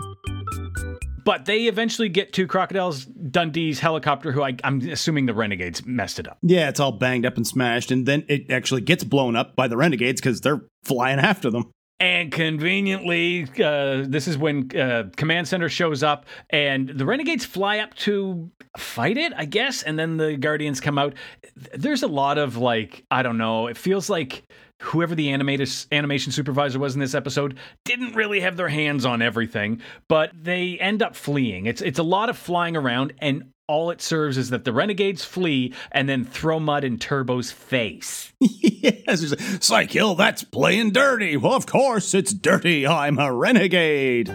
But 1.23 1.45
they 1.45 1.67
eventually 1.67 2.09
get 2.09 2.33
to 2.33 2.47
Crocodile's 2.47 3.05
Dundee's 3.05 3.79
helicopter, 3.79 4.31
who 4.31 4.43
I, 4.43 4.55
I'm 4.63 4.81
assuming 4.89 5.25
the 5.25 5.33
Renegades 5.33 5.85
messed 5.85 6.19
it 6.19 6.27
up. 6.27 6.37
Yeah, 6.41 6.69
it's 6.69 6.79
all 6.79 6.91
banged 6.91 7.25
up 7.25 7.37
and 7.37 7.47
smashed, 7.47 7.91
and 7.91 8.05
then 8.05 8.25
it 8.27 8.51
actually 8.51 8.81
gets 8.81 9.03
blown 9.03 9.35
up 9.35 9.55
by 9.55 9.67
the 9.67 9.77
renegades 9.77 10.19
because 10.21 10.41
they're 10.41 10.61
flying 10.83 11.19
after 11.19 11.49
them. 11.49 11.71
And 12.03 12.33
conveniently, 12.33 13.43
uh, 13.63 14.03
this 14.05 14.27
is 14.27 14.37
when 14.37 14.69
uh, 14.77 15.05
Command 15.15 15.47
Center 15.47 15.69
shows 15.69 16.03
up, 16.03 16.25
and 16.49 16.89
the 16.89 17.05
Renegades 17.05 17.45
fly 17.45 17.79
up 17.79 17.93
to 17.93 18.51
fight 18.77 19.15
it, 19.15 19.31
I 19.37 19.45
guess, 19.45 19.83
and 19.83 19.97
then 19.97 20.17
the 20.17 20.35
Guardians 20.35 20.81
come 20.81 20.97
out. 20.97 21.13
There's 21.73 22.03
a 22.03 22.07
lot 22.07 22.37
of 22.37 22.57
like, 22.57 23.05
I 23.09 23.23
don't 23.23 23.37
know. 23.37 23.67
It 23.67 23.77
feels 23.77 24.09
like 24.09 24.43
whoever 24.81 25.15
the 25.15 25.27
animator, 25.27 25.87
animation 25.93 26.33
supervisor 26.33 26.77
was 26.77 26.93
in 26.93 26.99
this 26.99 27.15
episode 27.15 27.57
didn't 27.85 28.15
really 28.15 28.41
have 28.41 28.57
their 28.57 28.67
hands 28.67 29.05
on 29.05 29.21
everything, 29.21 29.79
but 30.09 30.31
they 30.37 30.77
end 30.79 31.01
up 31.01 31.15
fleeing. 31.15 31.67
It's 31.67 31.81
it's 31.81 31.99
a 31.99 32.03
lot 32.03 32.27
of 32.27 32.37
flying 32.37 32.75
around, 32.75 33.13
and 33.19 33.52
all 33.67 33.91
it 33.91 34.01
serves 34.01 34.37
is 34.37 34.49
that 34.49 34.65
the 34.65 34.73
Renegades 34.73 35.23
flee 35.23 35.73
and 35.91 36.09
then 36.09 36.25
throw 36.25 36.59
mud 36.59 36.83
in 36.83 36.97
Turbo's 36.97 37.49
face. 37.51 38.33
yes, 38.39 39.23
it's 39.23 39.69
like, 39.69 39.87
Cy-Kill, 39.87 40.15
that's 40.15 40.43
playing 40.43 40.91
dirty. 40.91 41.37
Well, 41.37 41.53
of 41.53 41.65
course 41.65 42.13
it's 42.13 42.33
dirty. 42.33 42.85
I'm 42.85 43.17
a 43.19 43.33
renegade. 43.33 44.27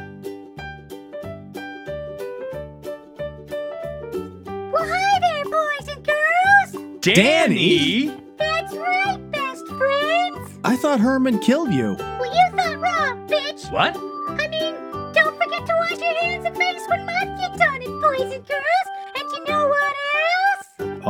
Well, 4.72 4.86
hi 4.86 5.18
there, 5.20 5.44
boys 5.44 5.88
and 5.94 6.06
girls. 6.06 7.00
Danny? 7.02 8.18
That's 8.38 8.74
right, 8.74 9.18
best 9.30 9.66
friends. 9.66 10.58
I 10.64 10.76
thought 10.76 11.00
Herman 11.00 11.40
killed 11.40 11.74
you. 11.74 11.96
Well, 11.98 12.34
you 12.34 12.56
thought 12.56 12.80
wrong, 12.80 13.28
bitch. 13.28 13.70
What? 13.70 13.94
I 14.40 14.48
mean, 14.48 14.74
don't 15.12 15.36
forget 15.36 15.66
to 15.66 15.74
wash 15.74 16.00
your 16.00 16.14
hands 16.22 16.46
and 16.46 16.56
face 16.56 16.82
when 16.88 17.04
mud 17.04 17.38
gets 17.38 17.60
on 17.60 17.82
it, 17.82 18.00
boys 18.00 18.32
and 18.32 18.46
girls. 18.46 18.87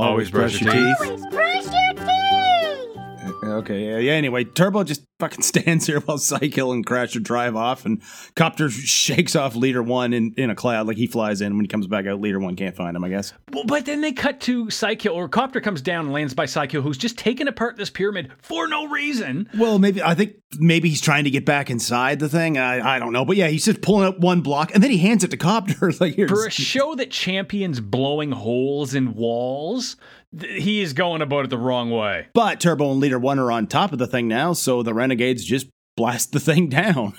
Always 0.03 0.31
brush 0.31 0.61
your 0.61 0.73
teeth. 0.73 0.97
Always 1.01 1.27
brush 1.27 1.65
your 1.65 1.95
teeth. 1.95 3.45
Okay, 3.45 3.87
yeah, 3.87 3.99
yeah. 3.99 4.13
Anyway, 4.13 4.45
Turbo 4.45 4.85
just 4.85 5.03
fucking 5.19 5.43
stands 5.43 5.87
here 5.87 6.01
while 6.01 6.19
Cy-Kill 6.19 6.73
and 6.73 6.87
Crasher 6.87 7.23
drive 7.23 7.57
off, 7.57 7.85
and 7.85 8.01
Copter 8.35 8.71
shakes 8.71 9.35
off 9.37 9.57
Leader 9.57 9.83
One 9.83 10.13
in, 10.13 10.35
in 10.37 10.51
a 10.51 10.55
cloud. 10.55 10.87
Like 10.87 10.97
he 10.97 11.07
flies 11.07 11.41
in. 11.41 11.57
When 11.57 11.65
he 11.65 11.69
comes 11.69 11.87
back 11.87 12.07
out, 12.07 12.21
Leader 12.21 12.39
One 12.39 12.57
can't 12.57 12.77
find 12.77 12.97
him, 12.97 13.05
I 13.05 13.09
guess. 13.09 13.33
Well, 13.53 13.65
but 13.65 13.87
then 13.87 14.01
they 14.01 14.13
cut 14.13 14.41
to 14.43 14.71
Psycho, 14.71 15.11
or 15.11 15.29
Copter 15.29 15.61
comes 15.61 15.81
down 15.83 16.07
and 16.07 16.15
lands 16.15 16.35
by 16.35 16.47
Psycho, 16.47 16.81
who's 16.81 16.99
just 16.99 17.19
taken 17.19 17.49
apart 17.49 17.77
this 17.77 17.91
pyramid 17.91 18.33
for 18.39 18.69
no 18.69 18.87
reason. 18.89 19.49
Well, 19.57 19.79
maybe 19.79 20.03
I 20.03 20.15
think 20.15 20.37
maybe 20.59 20.89
he's 20.89 21.01
trying 21.01 21.25
to 21.25 21.31
get 21.31 21.45
back 21.45 21.71
inside 21.71 22.19
the 22.21 22.29
thing. 22.29 22.57
I, 22.59 22.97
I 22.97 22.99
don't 22.99 23.13
know, 23.13 23.25
but 23.25 23.37
yeah, 23.37 23.49
he's 23.49 23.65
just 23.65 23.83
pulling 23.83 24.07
up 24.07 24.19
one 24.21 24.41
block, 24.41 24.73
and 24.75 24.83
then 24.83 24.91
he 24.91 24.99
hands 24.99 25.25
it 25.25 25.31
to 25.33 25.37
Copter. 25.37 25.93
like 26.01 26.15
here, 26.15 26.29
For 26.29 26.47
a 26.47 26.51
show 26.51 26.95
that 26.95 27.11
champions 27.11 27.81
blowing 27.81 28.33
holes 28.33 28.95
in 28.95 29.15
walls, 29.15 29.97
th- 30.39 30.63
he 30.63 30.81
is 30.81 30.93
going 30.93 31.23
about 31.23 31.45
it 31.45 31.51
the 31.51 31.59
wrong 31.59 31.91
way. 31.91 32.29
but 32.35 32.61
Turbo 32.61 32.91
and 32.93 33.01
Leader 33.01 33.19
One 33.19 33.39
are 33.39 33.51
on 33.51 33.67
top 33.67 33.93
of 33.93 33.99
the 33.99 34.07
thing 34.07 34.29
now, 34.29 34.53
so 34.53 34.83
the 34.83 34.95
Renegades 35.09 35.43
just 35.43 35.69
blast 35.97 36.33
the 36.33 36.39
thing 36.39 36.69
down. 36.69 37.15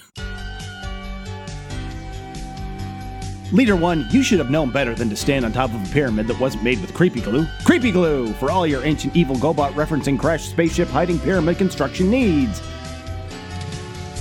Leader 3.51 3.75
1, 3.75 4.09
you 4.11 4.21
should 4.21 4.37
have 4.37 4.51
known 4.51 4.69
better 4.69 4.93
than 4.93 5.09
to 5.09 5.15
stand 5.15 5.43
on 5.43 5.51
top 5.51 5.73
of 5.73 5.83
a 5.83 5.91
pyramid 5.91 6.27
that 6.27 6.39
wasn't 6.39 6.63
made 6.63 6.79
with 6.81 6.93
creepy 6.93 7.19
glue. 7.19 7.47
Creepy 7.65 7.91
glue! 7.91 8.31
For 8.33 8.51
all 8.51 8.67
your 8.67 8.83
ancient 8.85 9.15
evil 9.15 9.35
GoBot 9.37 9.71
referencing 9.71 10.19
crashed 10.19 10.51
spaceship 10.51 10.87
hiding 10.87 11.17
pyramid 11.17 11.57
construction 11.57 12.11
needs. 12.11 12.61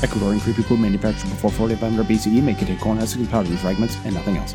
Ecuadorian 0.00 0.40
creepy 0.40 0.62
glue 0.62 0.78
manufactured 0.78 1.28
before 1.28 1.50
4500 1.50 2.06
BCE 2.06 2.42
may 2.42 2.54
contain 2.54 2.78
corn 2.78 2.96
husks 2.96 3.16
and 3.16 3.28
powdery 3.28 3.56
fragments 3.56 3.98
and 4.06 4.14
nothing 4.14 4.38
else. 4.38 4.54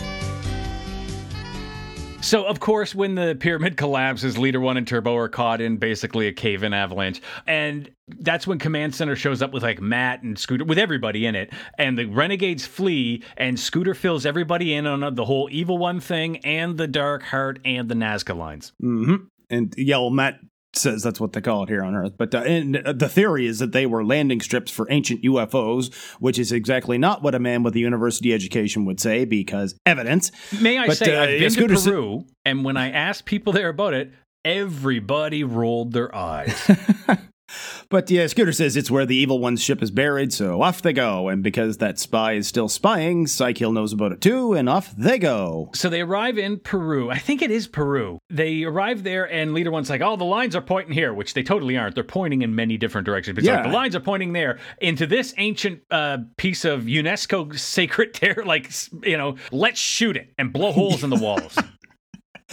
So, 2.34 2.46
of 2.46 2.60
course, 2.60 2.96
when 2.96 3.13
the 3.13 3.38
pyramid 3.40 3.78
collapses, 3.78 4.40
Leader 4.40 4.60
One 4.60 4.75
and 4.75 4.88
Turbo 4.88 5.16
are 5.16 5.30
caught 5.30 5.62
in 5.62 5.78
basically 5.78 6.25
a 6.25 6.32
cave 6.34 6.63
in 6.63 6.74
avalanche. 6.74 7.22
And 7.46 7.92
that's 8.08 8.48
when 8.48 8.58
Command 8.58 8.96
Center 8.96 9.16
shows 9.16 9.44
up 9.44 9.54
with 9.54 9.62
like 9.62 9.80
Matt 9.80 10.24
and 10.24 10.36
Scooter, 10.40 10.66
with 10.66 10.80
everybody 10.80 11.28
in 11.28 11.36
it. 11.36 11.54
And 11.78 11.96
the 11.96 12.06
Renegades 12.06 12.66
flee, 12.66 13.22
and 13.38 13.60
Scooter 13.60 13.94
fills 13.94 14.25
everybody 14.25 14.74
in 14.74 14.88
on 14.88 15.13
the 15.13 15.25
whole 15.25 15.48
Evil 15.52 15.78
One 15.78 16.00
thing, 16.00 16.38
and 16.38 16.75
the 16.75 16.88
Dark 16.88 17.22
Heart, 17.22 17.60
and 17.66 17.88
the 17.88 17.94
Nazca 17.94 18.36
lines. 18.36 18.74
Mm-hmm. 18.82 19.25
And 19.52 19.72
yeah, 19.78 19.98
well, 19.98 20.10
Matt 20.10 20.40
says 20.75 21.03
that's 21.03 21.20
what 21.20 21.34
they 21.34 21.42
call 21.42 21.63
it 21.63 21.70
here 21.70 21.84
on 21.84 21.96
Earth. 21.96 22.13
But 22.18 22.34
uh, 22.34 22.39
and 22.39 22.77
uh, 22.77 22.94
the 22.94 23.10
theory 23.10 23.46
is 23.48 23.60
that 23.60 23.72
they 23.72 23.86
were 23.86 24.03
landing 24.03 24.42
strips 24.42 24.72
for 24.72 24.88
ancient 24.89 25.22
UFOs, 25.24 25.94
which 26.20 26.39
is 26.39 26.51
exactly 26.51 26.98
not 26.98 27.22
what 27.22 27.36
a 27.36 27.39
man 27.39 27.63
with 27.63 27.75
a 27.75 27.80
university 27.80 28.34
education 28.34 28.86
would 28.86 29.00
say 29.00 29.25
because 29.25 29.75
evidence. 29.86 30.32
May 30.62 30.77
I 30.77 30.88
But, 30.88 30.98
say, 30.98 31.15
uh, 31.15 31.24
I've 31.24 31.30
been 31.30 31.42
to 31.42 31.50
Scooter 31.50 31.75
Peru, 31.75 32.25
and 32.46 32.63
when 32.63 32.77
I 32.77 32.92
asked 32.92 33.25
people 33.25 33.53
there 33.53 33.70
about 33.70 33.94
it, 33.94 34.12
everybody 34.46 35.44
rolled 35.44 35.94
their 35.94 36.13
eyes. 36.13 36.72
But 37.89 38.10
yeah, 38.10 38.27
Scooter 38.27 38.51
says 38.51 38.75
it's 38.77 38.89
where 38.91 39.05
the 39.05 39.15
evil 39.15 39.39
one's 39.39 39.62
ship 39.62 39.81
is 39.83 39.91
buried, 39.91 40.33
so 40.33 40.62
off 40.62 40.81
they 40.81 40.93
go. 40.93 41.29
And 41.29 41.43
because 41.43 41.77
that 41.77 42.00
spy 42.00 42.33
is 42.33 42.48
still 42.48 42.69
spying, 42.69 43.27
Cy-Kill 43.27 43.72
knows 43.72 43.93
about 43.93 44.12
it 44.12 44.22
too, 44.22 44.53
and 44.53 44.67
off 44.69 44.95
they 44.95 45.17
go. 45.19 45.69
So 45.74 45.89
they 45.89 46.01
arrive 46.01 46.38
in 46.38 46.60
Peru. 46.60 47.10
I 47.10 47.17
think 47.17 47.41
it 47.41 47.51
is 47.51 47.67
Peru. 47.67 48.19
They 48.29 48.63
arrive 48.63 49.03
there, 49.03 49.31
and 49.31 49.53
Leader 49.53 49.72
One's 49.72 49.89
like, 49.89 50.01
"Oh, 50.01 50.15
the 50.15 50.24
lines 50.24 50.55
are 50.55 50.62
pointing 50.62 50.93
here," 50.93 51.13
which 51.13 51.33
they 51.33 51.43
totally 51.43 51.77
aren't. 51.77 51.95
They're 51.95 52.03
pointing 52.03 52.41
in 52.41 52.55
many 52.55 52.77
different 52.77 53.05
directions. 53.05 53.36
But 53.36 53.43
it's 53.43 53.50
like 53.50 53.63
Yeah. 53.65 53.69
the 53.72 53.75
lines 53.75 53.95
are 53.95 54.00
pointing 54.00 54.33
there 54.33 54.60
into 54.81 55.05
this 55.05 55.33
ancient 55.38 55.81
uh, 55.91 56.19
piece 56.38 56.65
of 56.65 56.83
UNESCO 56.83 57.57
sacred 57.57 58.13
terror. 58.13 58.43
Like, 58.45 58.72
you 59.03 59.17
know, 59.17 59.36
let's 59.51 59.79
shoot 59.79 60.17
it 60.17 60.33
and 60.38 60.51
blow 60.53 60.72
holes 60.72 61.03
in 61.03 61.10
the 61.10 61.17
walls. 61.17 61.57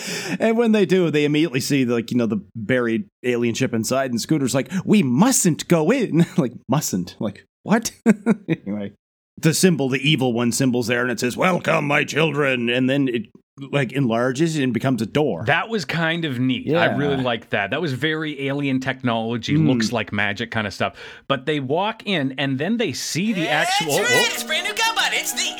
And 0.40 0.56
when 0.56 0.72
they 0.72 0.86
do, 0.86 1.10
they 1.10 1.24
immediately 1.24 1.60
see 1.60 1.84
like 1.84 2.10
you 2.10 2.16
know 2.16 2.26
the 2.26 2.44
buried 2.54 3.08
alien 3.22 3.54
ship 3.54 3.74
inside, 3.74 4.10
and 4.10 4.20
Scooter's 4.20 4.54
like, 4.54 4.70
"We 4.84 5.02
mustn't 5.02 5.68
go 5.68 5.90
in." 5.90 6.26
like 6.36 6.52
mustn't. 6.68 7.16
Like 7.18 7.46
what? 7.62 7.92
anyway, 8.48 8.92
the 9.38 9.54
symbol, 9.54 9.88
the 9.88 10.00
evil 10.08 10.32
one 10.32 10.52
symbol's 10.52 10.86
there, 10.86 11.02
and 11.02 11.10
it 11.10 11.20
says, 11.20 11.36
"Welcome, 11.36 11.86
my 11.86 12.04
children," 12.04 12.68
and 12.68 12.88
then 12.88 13.08
it 13.08 13.26
like 13.70 13.92
enlarges 13.92 14.56
and 14.56 14.72
becomes 14.72 15.02
a 15.02 15.06
door. 15.06 15.44
That 15.46 15.68
was 15.68 15.84
kind 15.84 16.24
of 16.24 16.38
neat. 16.38 16.74
I 16.74 16.96
really 16.96 17.16
liked 17.16 17.50
that. 17.50 17.70
That 17.70 17.80
was 17.80 17.92
very 17.92 18.46
alien 18.46 18.80
technology, 18.80 19.54
hmm. 19.54 19.68
looks 19.68 19.92
like 19.92 20.12
magic 20.12 20.50
kind 20.50 20.66
of 20.66 20.74
stuff. 20.74 20.96
But 21.28 21.46
they 21.46 21.60
walk 21.60 22.06
in 22.06 22.34
and 22.38 22.58
then 22.58 22.78
they 22.78 22.92
see 22.92 23.32
the 23.32 23.48
actual. 23.48 23.96
That's 23.96 24.10
right, 24.10 24.18
oh, 24.18 24.34
it's 24.34 24.44
brand 24.44 24.66
new 24.66 24.72
GoBot. 24.72 25.10
It's 25.12 25.32
the 25.32 25.59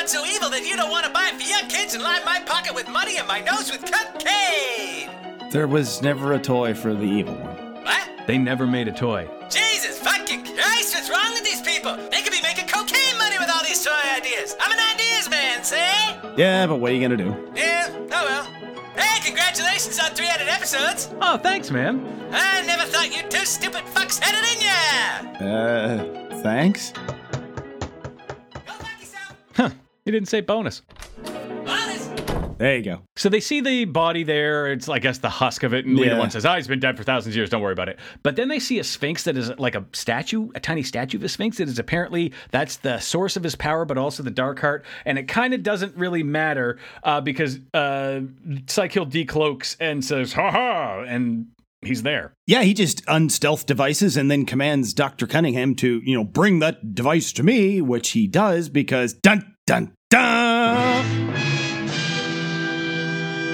evil 0.00 0.06
not 0.06 0.08
so 0.08 0.24
evil 0.34 0.48
that 0.48 0.66
you 0.66 0.76
don't 0.76 0.90
want 0.90 1.04
to 1.04 1.12
buy 1.12 1.30
it 1.32 1.40
for 1.40 1.46
your 1.46 1.60
kids 1.68 1.94
and 1.94 2.02
line 2.02 2.24
my 2.24 2.40
pocket 2.40 2.74
with 2.74 2.88
money 2.88 3.18
and 3.18 3.28
my 3.28 3.40
nose 3.40 3.70
with 3.70 3.82
cocaine. 3.82 5.10
There 5.50 5.68
was 5.68 6.00
never 6.00 6.32
a 6.32 6.38
toy 6.38 6.72
for 6.72 6.94
the 6.94 7.04
evil 7.04 7.34
one. 7.34 7.84
What? 7.84 8.08
They 8.26 8.38
never 8.38 8.66
made 8.66 8.88
a 8.88 8.92
toy. 8.92 9.28
Jesus 9.50 9.98
fucking 9.98 10.44
Christ, 10.44 10.94
what's 10.94 11.10
wrong 11.10 11.34
with 11.34 11.44
these 11.44 11.60
people? 11.60 11.96
They 12.10 12.22
could 12.22 12.32
be 12.32 12.40
making 12.40 12.66
cocaine 12.68 13.18
money 13.18 13.36
with 13.38 13.50
all 13.50 13.62
these 13.62 13.84
toy 13.84 14.00
ideas. 14.16 14.56
I'm 14.58 14.72
an 14.72 14.78
ideas 14.94 15.28
man, 15.28 15.64
see? 15.64 15.76
Yeah, 16.36 16.66
but 16.66 16.76
what 16.76 16.92
are 16.92 16.94
you 16.94 17.02
gonna 17.02 17.16
do? 17.18 17.36
Yeah, 17.54 17.88
oh 17.92 18.24
well. 18.24 18.44
Hey, 18.96 19.20
congratulations 19.22 19.98
on 20.00 20.12
300 20.12 20.48
episodes. 20.48 21.10
Oh, 21.20 21.36
thanks, 21.36 21.70
man. 21.70 22.00
I 22.32 22.64
never 22.64 22.84
thought 22.84 23.14
you 23.14 23.22
two 23.28 23.44
stupid 23.44 23.82
fucks 23.92 24.18
had 24.18 24.34
it 24.34 24.44
in 24.56 24.60
ya. 24.64 25.46
Uh, 25.46 26.42
thanks. 26.42 26.92
Go 26.92 28.72
fuck 28.72 29.00
yourself. 29.00 29.36
Huh. 29.54 29.70
He 30.10 30.16
didn't 30.16 30.28
say 30.28 30.40
bonus. 30.40 30.82
Honest. 31.68 32.10
There 32.58 32.76
you 32.76 32.82
go. 32.82 33.02
So 33.14 33.28
they 33.28 33.38
see 33.38 33.60
the 33.60 33.84
body 33.84 34.24
there. 34.24 34.66
It's, 34.72 34.88
I 34.88 34.98
guess, 34.98 35.18
the 35.18 35.28
husk 35.28 35.62
of 35.62 35.72
it. 35.72 35.86
And 35.86 35.94
Leader 35.96 36.14
Yeah. 36.14 36.18
One 36.18 36.32
says, 36.32 36.44
"Ah, 36.44 36.56
he's 36.56 36.66
been 36.66 36.80
dead 36.80 36.96
for 36.96 37.04
thousands 37.04 37.34
of 37.34 37.36
years. 37.36 37.48
Don't 37.48 37.62
worry 37.62 37.72
about 37.72 37.88
it." 37.88 38.00
But 38.24 38.34
then 38.34 38.48
they 38.48 38.58
see 38.58 38.80
a 38.80 38.84
sphinx 38.84 39.22
that 39.22 39.36
is 39.36 39.56
like 39.60 39.76
a 39.76 39.84
statue, 39.92 40.48
a 40.56 40.58
tiny 40.58 40.82
statue 40.82 41.18
of 41.18 41.22
a 41.22 41.28
sphinx 41.28 41.58
that 41.58 41.68
is 41.68 41.78
apparently 41.78 42.32
that's 42.50 42.78
the 42.78 42.98
source 42.98 43.36
of 43.36 43.44
his 43.44 43.54
power, 43.54 43.84
but 43.84 43.96
also 43.96 44.24
the 44.24 44.32
dark 44.32 44.58
heart. 44.58 44.84
And 45.04 45.16
it 45.16 45.28
kind 45.28 45.54
of 45.54 45.62
doesn't 45.62 45.94
really 45.96 46.24
matter 46.24 46.76
uh, 47.04 47.20
because 47.20 47.60
uh, 47.72 48.22
Cy-Kill 48.66 49.06
decloaks 49.06 49.76
and 49.78 50.04
says, 50.04 50.32
"Ha 50.32 50.50
ha!" 50.50 51.04
and 51.06 51.46
he's 51.82 52.02
there. 52.02 52.34
Yeah, 52.46 52.62
he 52.62 52.74
just 52.74 53.02
unstealth 53.08 53.64
devices 53.64 54.16
and 54.18 54.30
then 54.30 54.44
commands 54.44 54.92
Dr. 54.92 55.26
Cunningham 55.26 55.74
to, 55.76 56.02
you 56.04 56.14
know, 56.14 56.24
bring 56.24 56.58
that 56.58 56.94
device 56.94 57.32
to 57.32 57.42
me, 57.42 57.80
which 57.80 58.10
he 58.10 58.26
does 58.26 58.68
because 58.68 59.14
dun 59.14 59.54
dun 59.66 59.94
dun. 60.10 61.06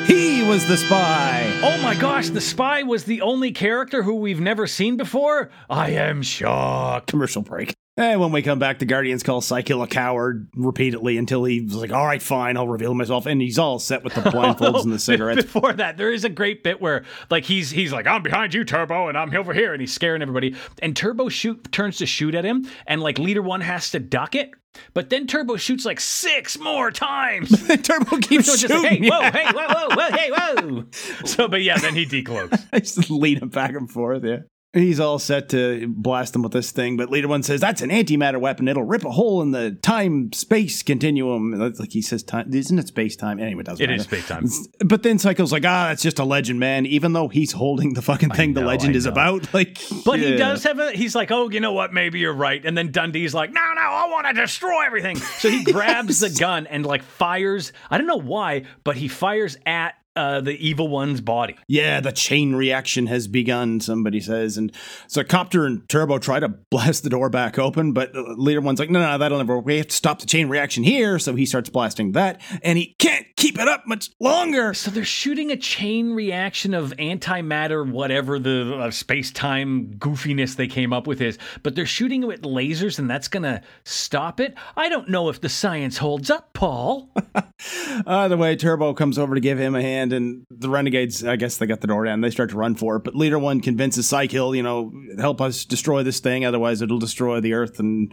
He 0.06 0.42
was 0.42 0.66
the 0.66 0.76
spy. 0.76 1.44
Oh 1.62 1.80
my 1.82 1.94
gosh, 1.94 2.30
the 2.30 2.40
spy 2.40 2.82
was 2.82 3.04
the 3.04 3.20
only 3.20 3.52
character 3.52 4.02
who 4.02 4.14
we've 4.14 4.40
never 4.40 4.66
seen 4.66 4.96
before. 4.96 5.50
I 5.68 5.90
am 5.90 6.22
shocked. 6.22 7.08
Commercial 7.08 7.42
break. 7.42 7.74
And 7.98 8.20
when 8.20 8.30
we 8.30 8.42
come 8.42 8.58
back, 8.58 8.78
the 8.78 8.84
Guardians 8.84 9.22
call 9.22 9.40
Cy-Kill 9.40 9.82
a 9.82 9.86
coward 9.86 10.48
repeatedly 10.54 11.16
until 11.16 11.44
he's 11.44 11.74
like, 11.74 11.92
all 11.92 12.04
right, 12.04 12.20
fine, 12.20 12.58
I'll 12.58 12.68
reveal 12.68 12.92
myself. 12.92 13.24
And 13.24 13.40
he's 13.40 13.58
all 13.58 13.78
set 13.78 14.04
with 14.04 14.12
the 14.14 14.20
blindfolds 14.30 14.84
and 14.84 14.92
the 14.92 14.98
cigarettes. 14.98 15.44
Before 15.44 15.72
that, 15.72 15.96
there 15.96 16.12
is 16.12 16.22
a 16.22 16.28
great 16.28 16.62
bit 16.62 16.78
where 16.78 17.04
like 17.30 17.44
he's 17.44 17.70
he's 17.70 17.92
like, 17.92 18.06
I'm 18.06 18.22
behind 18.22 18.52
you, 18.52 18.64
Turbo, 18.64 19.08
and 19.08 19.16
I'm 19.16 19.34
over 19.34 19.54
here, 19.54 19.72
and 19.72 19.80
he's 19.80 19.94
scaring 19.94 20.20
everybody. 20.20 20.54
And 20.82 20.94
Turbo 20.94 21.30
shoot 21.30 21.72
turns 21.72 21.96
to 21.98 22.06
shoot 22.06 22.34
at 22.34 22.44
him, 22.44 22.68
and 22.86 23.00
like 23.00 23.18
leader 23.18 23.40
one 23.40 23.62
has 23.62 23.90
to 23.92 23.98
duck 23.98 24.34
it. 24.34 24.50
But 24.92 25.08
then 25.08 25.26
Turbo 25.26 25.56
shoots 25.56 25.86
like 25.86 25.98
six 26.00 26.58
more 26.58 26.90
times. 26.90 27.66
Turbo 27.82 28.18
keeps 28.20 28.44
So 28.44 28.56
shooting. 28.56 28.82
like, 28.82 28.98
hey, 29.00 29.08
whoa, 29.08 29.20
yeah. 29.20 29.30
hey, 29.30 29.52
whoa, 29.54 29.68
whoa, 29.68 29.96
whoa, 29.96 30.16
hey, 30.16 30.30
whoa. 30.30 30.84
So, 31.24 31.48
but 31.48 31.62
yeah, 31.62 31.78
then 31.78 31.94
he 31.94 32.04
decloaks. 32.04 32.62
I 32.74 32.80
just 32.80 33.08
lead 33.08 33.40
him 33.40 33.48
back 33.48 33.70
and 33.70 33.90
forth, 33.90 34.22
yeah. 34.22 34.40
He's 34.76 35.00
all 35.00 35.18
set 35.18 35.48
to 35.48 35.88
blast 35.88 36.36
him 36.36 36.42
with 36.42 36.52
this 36.52 36.70
thing, 36.70 36.96
but 36.98 37.08
Leader 37.10 37.28
One 37.28 37.42
says 37.42 37.60
that's 37.62 37.80
an 37.80 37.88
antimatter 37.90 38.38
weapon. 38.38 38.68
It'll 38.68 38.82
rip 38.84 39.04
a 39.04 39.10
hole 39.10 39.40
in 39.40 39.50
the 39.52 39.70
time 39.72 40.32
space 40.34 40.82
continuum. 40.82 41.58
That's 41.58 41.80
Like 41.80 41.92
he 41.92 42.02
says, 42.02 42.22
time 42.22 42.52
isn't 42.52 42.78
it 42.78 42.88
space 42.88 43.16
time? 43.16 43.40
Anyway, 43.40 43.60
it 43.62 43.66
doesn't 43.66 43.82
It 43.82 43.86
matter. 43.88 44.00
is 44.00 44.04
space-time. 44.04 44.46
But 44.84 45.02
then 45.02 45.18
Psycho's 45.18 45.50
like, 45.50 45.64
ah, 45.64 45.88
that's 45.88 46.02
just 46.02 46.18
a 46.18 46.24
legend, 46.24 46.60
man. 46.60 46.84
Even 46.84 47.14
though 47.14 47.28
he's 47.28 47.52
holding 47.52 47.94
the 47.94 48.02
fucking 48.02 48.30
thing 48.30 48.52
the 48.52 48.60
legend 48.60 48.94
I 48.94 48.98
is 48.98 49.06
know. 49.06 49.12
about, 49.12 49.54
like, 49.54 49.78
But 50.04 50.18
he 50.20 50.32
yeah. 50.32 50.36
does 50.36 50.62
have 50.64 50.78
a. 50.78 50.92
He's 50.92 51.14
like, 51.14 51.30
oh, 51.30 51.48
you 51.48 51.60
know 51.60 51.72
what? 51.72 51.94
Maybe 51.94 52.18
you're 52.18 52.34
right. 52.34 52.62
And 52.64 52.76
then 52.76 52.92
Dundee's 52.92 53.32
like, 53.34 53.52
no, 53.52 53.60
no, 53.74 53.80
I 53.80 54.08
want 54.10 54.26
to 54.26 54.34
destroy 54.34 54.84
everything. 54.84 55.16
So 55.16 55.48
he 55.48 55.64
grabs 55.72 56.20
the 56.20 56.28
gun 56.30 56.66
and 56.66 56.84
like 56.84 57.02
fires. 57.02 57.72
I 57.90 57.96
don't 57.98 58.06
know 58.06 58.16
why, 58.20 58.64
but 58.84 58.96
he 58.96 59.08
fires 59.08 59.56
at 59.64 59.94
uh, 60.16 60.40
the 60.40 60.52
evil 60.52 60.88
one's 60.88 61.20
body. 61.20 61.56
Yeah, 61.68 62.00
the 62.00 62.12
chain 62.12 62.54
reaction 62.54 63.06
has 63.06 63.28
begun, 63.28 63.80
somebody 63.80 64.20
says. 64.20 64.56
And 64.56 64.72
so 65.06 65.22
Copter 65.22 65.66
and 65.66 65.88
Turbo 65.88 66.18
try 66.18 66.40
to 66.40 66.48
blast 66.48 67.02
the 67.02 67.10
door 67.10 67.30
back 67.30 67.58
open, 67.58 67.92
but 67.92 68.12
the 68.12 68.22
leader 68.36 68.60
one's 68.60 68.78
like, 68.78 68.90
no, 68.90 69.00
no, 69.00 69.18
that'll 69.18 69.38
never 69.38 69.56
work. 69.56 69.66
We 69.66 69.76
have 69.78 69.88
to 69.88 69.94
stop 69.94 70.20
the 70.20 70.26
chain 70.26 70.48
reaction 70.48 70.82
here. 70.82 71.18
So 71.18 71.34
he 71.34 71.46
starts 71.46 71.70
blasting 71.70 72.12
that, 72.12 72.40
and 72.62 72.78
he 72.78 72.94
can't 72.98 73.26
keep 73.36 73.58
it 73.58 73.68
up 73.68 73.86
much 73.86 74.10
longer. 74.20 74.74
So 74.74 74.90
they're 74.90 75.04
shooting 75.04 75.50
a 75.50 75.56
chain 75.56 76.12
reaction 76.12 76.74
of 76.74 76.92
antimatter, 76.98 77.88
whatever 77.90 78.38
the 78.38 78.76
uh, 78.76 78.90
space 78.90 79.30
time 79.30 79.94
goofiness 79.98 80.56
they 80.56 80.66
came 80.66 80.92
up 80.92 81.06
with 81.06 81.20
is, 81.20 81.38
but 81.62 81.74
they're 81.74 81.86
shooting 81.86 82.22
it 82.22 82.26
with 82.26 82.42
lasers 82.42 82.98
and 82.98 83.08
that's 83.08 83.28
going 83.28 83.42
to 83.42 83.60
stop 83.84 84.40
it. 84.40 84.54
I 84.76 84.88
don't 84.88 85.08
know 85.08 85.28
if 85.28 85.40
the 85.40 85.48
science 85.48 85.98
holds 85.98 86.30
up, 86.30 86.52
Paul. 86.52 87.10
Either 88.06 88.36
way, 88.36 88.56
Turbo 88.56 88.94
comes 88.94 89.18
over 89.18 89.34
to 89.34 89.40
give 89.40 89.58
him 89.58 89.74
a 89.74 89.82
hand, 89.82 90.05
and 90.12 90.44
the 90.50 90.68
Renegades, 90.68 91.24
I 91.24 91.36
guess 91.36 91.56
they 91.56 91.66
got 91.66 91.80
the 91.80 91.86
door 91.86 92.04
down. 92.04 92.20
They 92.20 92.30
start 92.30 92.50
to 92.50 92.56
run 92.56 92.74
for 92.74 92.96
it, 92.96 93.04
but 93.04 93.14
Leader 93.14 93.38
One 93.38 93.60
convinces 93.60 94.08
Cy-Kill, 94.08 94.54
you 94.54 94.62
know, 94.62 94.92
help 95.18 95.40
us 95.40 95.64
destroy 95.64 96.02
this 96.02 96.20
thing, 96.20 96.44
otherwise 96.44 96.82
it'll 96.82 96.98
destroy 96.98 97.40
the 97.40 97.54
Earth 97.54 97.78
and 97.78 98.12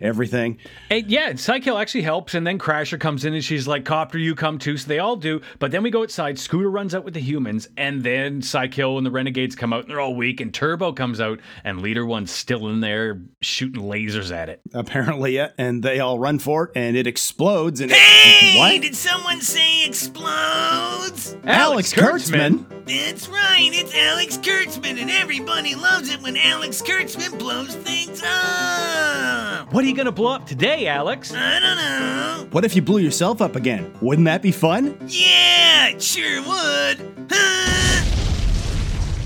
everything. 0.00 0.58
And 0.90 1.10
yeah, 1.10 1.28
and 1.30 1.38
Cy-Kill 1.40 1.78
actually 1.78 2.02
helps, 2.02 2.34
and 2.34 2.46
then 2.46 2.58
Crasher 2.58 2.98
comes 2.98 3.24
in 3.24 3.34
and 3.34 3.44
she's 3.44 3.66
like, 3.66 3.84
Copter, 3.84 4.18
you 4.18 4.34
come 4.34 4.58
too. 4.58 4.76
So 4.76 4.88
they 4.88 4.98
all 4.98 5.16
do. 5.16 5.40
But 5.58 5.70
then 5.70 5.82
we 5.82 5.90
go 5.90 6.02
outside, 6.02 6.38
Scooter 6.38 6.70
runs 6.70 6.94
out 6.94 7.04
with 7.04 7.14
the 7.14 7.20
humans, 7.20 7.68
and 7.76 8.02
then 8.02 8.42
Cy-Kill 8.42 8.98
and 8.98 9.06
the 9.06 9.10
Renegades 9.10 9.54
come 9.56 9.72
out 9.72 9.82
and 9.82 9.90
they're 9.90 10.00
all 10.00 10.14
weak, 10.14 10.40
and 10.40 10.52
Turbo 10.52 10.92
comes 10.92 11.20
out, 11.20 11.40
and 11.64 11.80
Leader 11.82 12.04
One's 12.06 12.30
still 12.30 12.68
in 12.68 12.80
there 12.80 13.20
shooting 13.40 13.82
lasers 13.82 14.34
at 14.34 14.48
it. 14.48 14.60
Apparently, 14.72 15.36
yeah, 15.36 15.50
and 15.58 15.82
they 15.82 16.00
all 16.00 16.18
run 16.18 16.38
for 16.38 16.64
it, 16.64 16.70
and 16.74 16.96
it 16.96 17.06
explodes. 17.06 17.80
And 17.80 17.90
Hey, 17.92 18.58
what? 18.58 18.82
did 18.82 18.94
someone 18.94 19.40
say 19.40 19.84
explodes? 19.86 21.36
Alex 21.44 21.92
Kurtzman. 21.92 22.66
That's 22.86 23.28
right, 23.28 23.70
it's 23.72 23.94
Alex 23.94 24.36
Kurtzman, 24.36 25.00
and 25.00 25.10
everybody 25.10 25.74
loves 25.74 26.12
it 26.12 26.20
when 26.20 26.36
Alex 26.36 26.82
Kurtzman 26.82 27.38
blows 27.38 27.74
things 27.74 28.22
up. 28.22 29.72
What 29.72 29.84
are 29.84 29.86
you 29.88 29.94
going 29.94 30.04
to 30.04 30.12
blow 30.12 30.32
up 30.32 30.46
today, 30.46 30.86
Alex? 30.86 31.32
I 31.32 31.60
don't 31.60 31.76
know. 31.78 32.48
What 32.50 32.66
if 32.66 32.76
you 32.76 32.82
blew 32.82 32.98
yourself 32.98 33.40
up 33.40 33.56
again? 33.56 33.90
Wouldn't 34.02 34.26
that 34.26 34.42
be 34.42 34.52
fun? 34.52 34.98
Yeah, 35.06 35.88
it 35.88 36.02
sure 36.02 36.42
would. 36.42 37.26
Huh? 37.30 38.23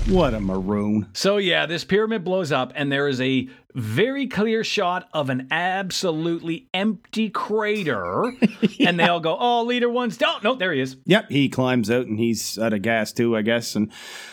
What 0.09 0.33
a 0.33 0.39
maroon. 0.39 1.07
So 1.13 1.37
yeah, 1.37 1.67
this 1.67 1.83
pyramid 1.83 2.23
blows 2.23 2.51
up, 2.51 2.71
and 2.73 2.91
there 2.91 3.07
is 3.07 3.21
a 3.21 3.47
very 3.75 4.25
clear 4.25 4.63
shot 4.63 5.07
of 5.13 5.29
an 5.29 5.47
absolutely 5.51 6.67
empty 6.73 7.29
crater. 7.29 8.33
And 8.79 8.97
they 8.97 9.03
all 9.03 9.19
go, 9.19 9.37
"Oh, 9.37 9.63
leader 9.65 9.89
one's 9.89 10.15
down." 10.17 10.39
No, 10.41 10.55
there 10.55 10.71
he 10.71 10.79
is. 10.79 10.95
Yep, 11.05 11.29
he 11.29 11.49
climbs 11.49 11.91
out 11.91 12.07
and 12.07 12.17
he's 12.17 12.57
out 12.57 12.71
of 12.73 12.81
gas 12.81 13.11
too, 13.11 13.35
I 13.35 13.41
guess. 13.41 13.75
And 13.75 13.91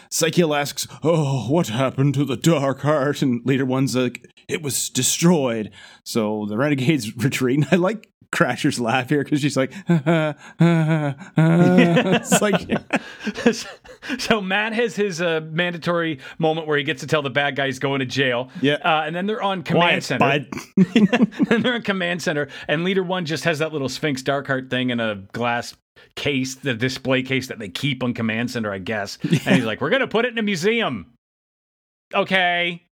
Cy-Kill 0.08 0.54
asks, 0.54 0.86
Oh, 1.02 1.46
what 1.50 1.66
happened 1.66 2.14
to 2.14 2.24
the 2.24 2.36
Dark 2.36 2.80
Heart? 2.80 3.22
And 3.22 3.44
Leader 3.44 3.64
One's 3.66 3.96
like, 3.96 4.24
It 4.48 4.62
was 4.62 4.88
destroyed. 4.88 5.72
So 6.04 6.46
the 6.48 6.56
Renegades 6.56 7.16
retreat. 7.22 7.58
And 7.58 7.68
I 7.72 7.76
like 7.76 8.08
Crasher's 8.34 8.78
laugh 8.80 9.08
here 9.08 9.22
because 9.24 9.40
she's 9.40 9.56
like, 9.56 9.72
It's 11.38 12.42
like, 12.42 12.60
so 14.18 14.40
Matt 14.40 14.72
has 14.72 14.96
his 14.96 15.20
uh, 15.20 15.40
mandatory 15.50 16.20
moment 16.38 16.66
where 16.66 16.76
he 16.78 16.84
gets 16.84 17.00
to 17.02 17.06
tell 17.06 17.22
the 17.22 17.30
bad 17.30 17.56
guy 17.56 17.66
he's 17.66 17.78
going 17.78 18.00
to 18.00 18.06
jail. 18.06 18.50
Yeah. 18.60 18.74
uh, 18.74 19.02
and 19.06 19.14
then 19.14 19.26
they're 19.26 19.42
on 19.42 19.62
command 19.62 20.04
Quiet, 20.04 20.04
center. 20.04 20.46
and 21.50 21.64
they're 21.64 21.76
in 21.76 21.82
command 21.82 22.22
center, 22.22 22.48
and 22.68 22.84
leader 22.84 23.02
one 23.02 23.24
just 23.26 23.44
has 23.44 23.58
that 23.60 23.72
little 23.72 23.88
Sphinx 23.88 24.22
Darkheart 24.22 24.70
thing 24.70 24.90
in 24.90 25.00
a 25.00 25.16
glass 25.32 25.74
case, 26.14 26.54
the 26.56 26.74
display 26.74 27.22
case 27.22 27.48
that 27.48 27.58
they 27.58 27.68
keep 27.68 28.02
on 28.02 28.14
command 28.14 28.50
center, 28.50 28.72
I 28.72 28.78
guess. 28.78 29.18
And 29.22 29.32
he's 29.56 29.64
like, 29.64 29.80
"We're 29.80 29.90
gonna 29.90 30.06
put 30.08 30.24
it 30.24 30.32
in 30.32 30.38
a 30.38 30.42
museum." 30.42 31.12
Okay. 32.14 32.85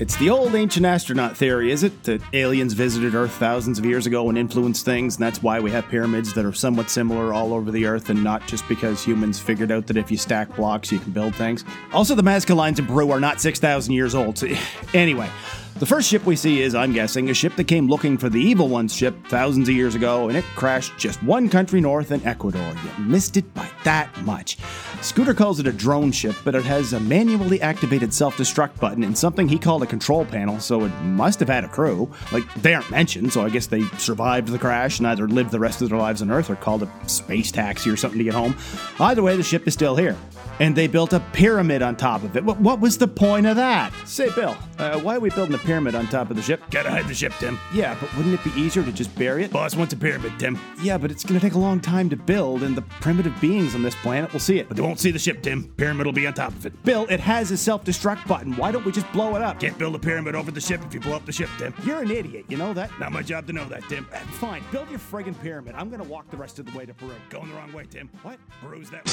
It's 0.00 0.16
the 0.16 0.30
old 0.30 0.54
ancient 0.54 0.86
astronaut 0.86 1.36
theory, 1.36 1.70
is 1.70 1.82
it? 1.82 2.04
That 2.04 2.22
aliens 2.32 2.72
visited 2.72 3.14
Earth 3.14 3.32
thousands 3.32 3.78
of 3.78 3.84
years 3.84 4.06
ago 4.06 4.30
and 4.30 4.38
influenced 4.38 4.82
things, 4.82 5.16
and 5.16 5.22
that's 5.22 5.42
why 5.42 5.60
we 5.60 5.70
have 5.72 5.86
pyramids 5.88 6.32
that 6.32 6.46
are 6.46 6.54
somewhat 6.54 6.88
similar 6.88 7.34
all 7.34 7.52
over 7.52 7.70
the 7.70 7.84
Earth, 7.84 8.08
and 8.08 8.24
not 8.24 8.46
just 8.46 8.66
because 8.66 9.04
humans 9.04 9.38
figured 9.38 9.70
out 9.70 9.86
that 9.88 9.98
if 9.98 10.10
you 10.10 10.16
stack 10.16 10.56
blocks, 10.56 10.90
you 10.90 11.00
can 11.00 11.12
build 11.12 11.34
things. 11.34 11.66
Also, 11.92 12.14
the 12.14 12.22
Nazca 12.22 12.56
lines 12.56 12.78
in 12.78 12.86
Peru 12.86 13.10
are 13.10 13.20
not 13.20 13.42
6,000 13.42 13.92
years 13.92 14.14
old. 14.14 14.38
So, 14.38 14.48
anyway, 14.94 15.28
the 15.78 15.86
first 15.86 16.08
ship 16.10 16.26
we 16.26 16.36
see 16.36 16.60
is, 16.60 16.74
I'm 16.74 16.92
guessing, 16.92 17.30
a 17.30 17.34
ship 17.34 17.56
that 17.56 17.64
came 17.64 17.88
looking 17.88 18.18
for 18.18 18.28
the 18.28 18.40
Evil 18.40 18.68
One's 18.68 18.94
ship 18.94 19.14
thousands 19.28 19.66
of 19.68 19.74
years 19.74 19.94
ago, 19.94 20.28
and 20.28 20.36
it 20.36 20.44
crashed 20.54 20.92
just 20.98 21.22
one 21.22 21.48
country 21.48 21.80
north 21.80 22.10
in 22.10 22.22
Ecuador. 22.26 22.74
You 22.84 23.04
missed 23.04 23.38
it 23.38 23.54
by 23.54 23.66
that 23.84 24.14
much. 24.24 24.58
Scooter 25.00 25.32
calls 25.32 25.58
it 25.58 25.66
a 25.66 25.72
drone 25.72 26.12
ship, 26.12 26.36
but 26.44 26.54
it 26.54 26.64
has 26.64 26.92
a 26.92 27.00
manually 27.00 27.62
activated 27.62 28.12
self 28.12 28.36
destruct 28.36 28.78
button 28.78 29.02
and 29.04 29.16
something 29.16 29.48
he 29.48 29.58
called 29.58 29.82
a 29.82 29.86
control 29.86 30.26
panel, 30.26 30.60
so 30.60 30.84
it 30.84 30.92
must 31.02 31.40
have 31.40 31.48
had 31.48 31.64
a 31.64 31.68
crew. 31.68 32.10
Like, 32.30 32.52
they 32.56 32.74
aren't 32.74 32.90
mentioned, 32.90 33.32
so 33.32 33.42
I 33.42 33.48
guess 33.48 33.66
they 33.66 33.84
survived 33.96 34.48
the 34.48 34.58
crash 34.58 34.98
and 34.98 35.08
either 35.08 35.26
lived 35.26 35.50
the 35.50 35.60
rest 35.60 35.80
of 35.80 35.88
their 35.88 35.98
lives 35.98 36.20
on 36.20 36.30
Earth 36.30 36.50
or 36.50 36.56
called 36.56 36.82
a 36.82 37.08
space 37.08 37.50
taxi 37.50 37.88
or 37.88 37.96
something 37.96 38.18
to 38.18 38.24
get 38.24 38.34
home. 38.34 38.54
Either 38.98 39.22
way, 39.22 39.34
the 39.34 39.42
ship 39.42 39.66
is 39.66 39.72
still 39.72 39.96
here. 39.96 40.14
and 40.60 40.76
they 40.76 40.86
built 40.86 41.14
a 41.14 41.20
pyramid 41.32 41.80
on 41.80 41.96
top 41.96 42.22
of 42.22 42.36
it. 42.36 42.44
What, 42.44 42.80
was 42.80 42.98
the 42.98 43.08
point 43.08 43.46
of 43.46 43.56
that? 43.56 43.94
Say, 44.04 44.28
Bill, 44.34 44.54
uh, 44.78 45.00
why 45.00 45.16
are 45.16 45.20
we 45.20 45.30
building 45.30 45.54
a 45.54 45.58
pyramid 45.60 45.94
on 45.94 46.06
top 46.08 46.30
of 46.30 46.36
the 46.36 46.42
ship? 46.42 46.62
Gotta 46.70 46.90
hide 46.90 47.06
the 47.08 47.14
ship, 47.14 47.32
Tim. 47.38 47.58
Yeah, 47.72 47.96
but 48.00 48.14
wouldn't 48.16 48.34
it 48.34 48.42
be 48.44 48.60
easier 48.60 48.82
to 48.84 48.92
just 48.92 49.14
bury 49.16 49.44
it? 49.44 49.52
Boss 49.52 49.76
wants 49.76 49.92
a 49.92 49.96
pyramid, 49.96 50.32
Tim. 50.38 50.58
Yeah, 50.82 50.98
but 50.98 51.10
it's 51.10 51.24
gonna 51.24 51.40
take 51.40 51.54
a 51.54 51.58
long 51.58 51.80
time 51.80 52.08
to 52.10 52.16
build, 52.16 52.62
and 52.62 52.76
the 52.76 52.82
primitive 52.82 53.38
beings 53.40 53.74
on 53.74 53.82
this 53.82 53.94
planet 53.96 54.32
will 54.32 54.40
see 54.40 54.58
it. 54.58 54.68
But 54.68 54.76
they 54.76 54.82
won't 54.82 54.98
see 55.00 55.10
the 55.10 55.18
ship, 55.18 55.42
Tim. 55.42 55.64
Pyramid 55.76 56.06
will 56.06 56.12
be 56.12 56.26
on 56.26 56.34
top 56.34 56.52
of 56.52 56.66
it. 56.66 56.82
Bill, 56.84 57.06
it 57.10 57.20
has 57.20 57.50
a 57.50 57.56
self-destruct 57.56 58.26
button. 58.26 58.56
Why 58.56 58.72
don't 58.72 58.84
we 58.84 58.92
just 58.92 59.10
blow 59.12 59.36
it 59.36 59.42
up? 59.42 59.60
Can't 59.60 59.76
build 59.78 59.94
a 59.94 59.98
pyramid 59.98 60.34
over 60.34 60.50
the 60.50 60.60
ship 60.60 60.80
if 60.84 60.94
you 60.94 61.00
blow 61.00 61.16
up 61.16 61.26
the 61.26 61.32
ship, 61.32 61.48
Tim. 61.58 61.74
You're 61.84 62.02
an 62.02 62.10
idiot, 62.10 62.46
you 62.48 62.56
know 62.56 62.72
that? 62.74 62.90
Not 62.98 63.12
my 63.12 63.22
job 63.22 63.46
to 63.48 63.52
know 63.52 63.64
that, 63.66 63.82
Tim. 63.88 64.06
Uh, 64.12 64.18
Fine, 64.40 64.62
build 64.72 64.88
your 64.90 64.98
friggin' 64.98 65.38
pyramid. 65.40 65.74
I'm 65.76 65.90
gonna 65.90 66.04
walk 66.04 66.30
the 66.30 66.36
rest 66.36 66.58
of 66.58 66.70
the 66.70 66.76
way 66.78 66.86
to 66.86 66.94
Peru. 66.94 67.12
Going 67.28 67.48
the 67.48 67.54
wrong 67.54 67.72
way, 67.72 67.84
Tim. 67.90 68.08
What? 68.22 68.38
Bruise 68.62 68.90
that. 68.90 69.04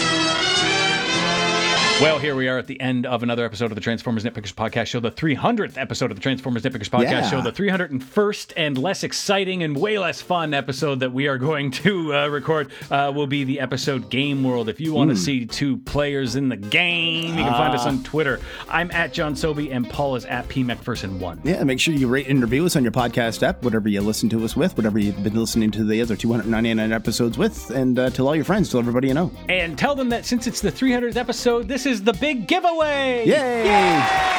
Well, 2.01 2.19
here 2.19 2.35
we 2.35 2.47
are 2.47 2.57
at 2.59 2.67
the 2.67 2.79
end 2.79 3.05
of 3.05 3.23
another 3.23 3.43
episode 3.43 3.71
of 3.71 3.75
the 3.75 3.81
Transformers 3.81 4.23
Nitpickers 4.23 4.53
Podcast 4.53 4.85
Show, 4.87 4.99
the 4.99 5.11
300th 5.11 5.77
episode 5.77 6.11
of 6.11 6.17
the 6.17 6.21
Transformers 6.21 6.36
Transformers 6.37 6.61
nitpickers 6.63 6.89
Podcast 6.89 7.11
Yeah. 7.11 7.29
Show, 7.29 7.41
the 7.41 7.51
301st 7.51 8.53
and 8.55 8.77
less 8.77 9.03
exciting 9.03 9.63
and 9.63 9.75
way 9.75 9.97
less 9.97 10.21
fun 10.21 10.53
episode 10.53 10.99
that 10.99 11.11
we 11.11 11.27
are 11.27 11.39
going 11.39 11.71
to 11.71 12.13
uh, 12.13 12.27
record 12.27 12.69
uh, 12.91 13.11
will 13.15 13.25
be 13.25 13.43
the 13.43 13.59
episode 13.59 14.11
Game 14.11 14.43
World. 14.43 14.69
If 14.69 14.79
you 14.79 14.93
want 14.93 15.09
to 15.09 15.15
see 15.15 15.47
two 15.47 15.77
players 15.77 16.35
in 16.35 16.49
the 16.49 16.55
game, 16.55 17.35
you 17.37 17.43
can 17.43 17.53
find 17.53 17.73
us 17.73 17.87
on 17.87 18.03
Twitter. 18.03 18.39
I'm 18.69 18.91
at 18.91 19.13
John 19.13 19.35
Sobey 19.35 19.71
and 19.71 19.89
Paul 19.89 20.15
is 20.15 20.25
at 20.25 20.47
P 20.47 20.63
McPherson1. 20.63 21.43
Yeah, 21.43 21.63
make 21.63 21.79
sure 21.79 21.95
you 21.95 22.07
rate 22.07 22.27
and 22.27 22.39
review 22.41 22.65
us 22.65 22.75
on 22.75 22.83
your 22.83 22.91
podcast 22.91 23.41
app, 23.41 23.63
whatever 23.63 23.89
you 23.89 24.01
listen 24.01 24.29
to 24.29 24.45
us 24.45 24.55
with, 24.55 24.77
whatever 24.77 24.99
you've 24.99 25.23
been 25.23 25.35
listening 25.35 25.71
to 25.71 25.83
the 25.83 26.01
other 26.01 26.15
299 26.15 26.91
episodes 26.91 27.37
with, 27.37 27.71
and 27.71 27.97
uh, 27.97 28.11
tell 28.11 28.27
all 28.27 28.35
your 28.35 28.45
friends, 28.45 28.69
tell 28.69 28.79
everybody 28.79 29.07
you 29.07 29.15
know. 29.15 29.31
And 29.49 29.75
tell 29.77 29.95
them 29.95 30.09
that 30.09 30.25
since 30.25 30.45
it's 30.45 30.61
the 30.61 30.71
300th 30.71 31.15
episode, 31.15 31.67
this 31.67 31.87
is 31.87 32.03
the 32.03 32.13
big 32.13 32.47
giveaway. 32.47 33.25
Yay! 33.25 34.36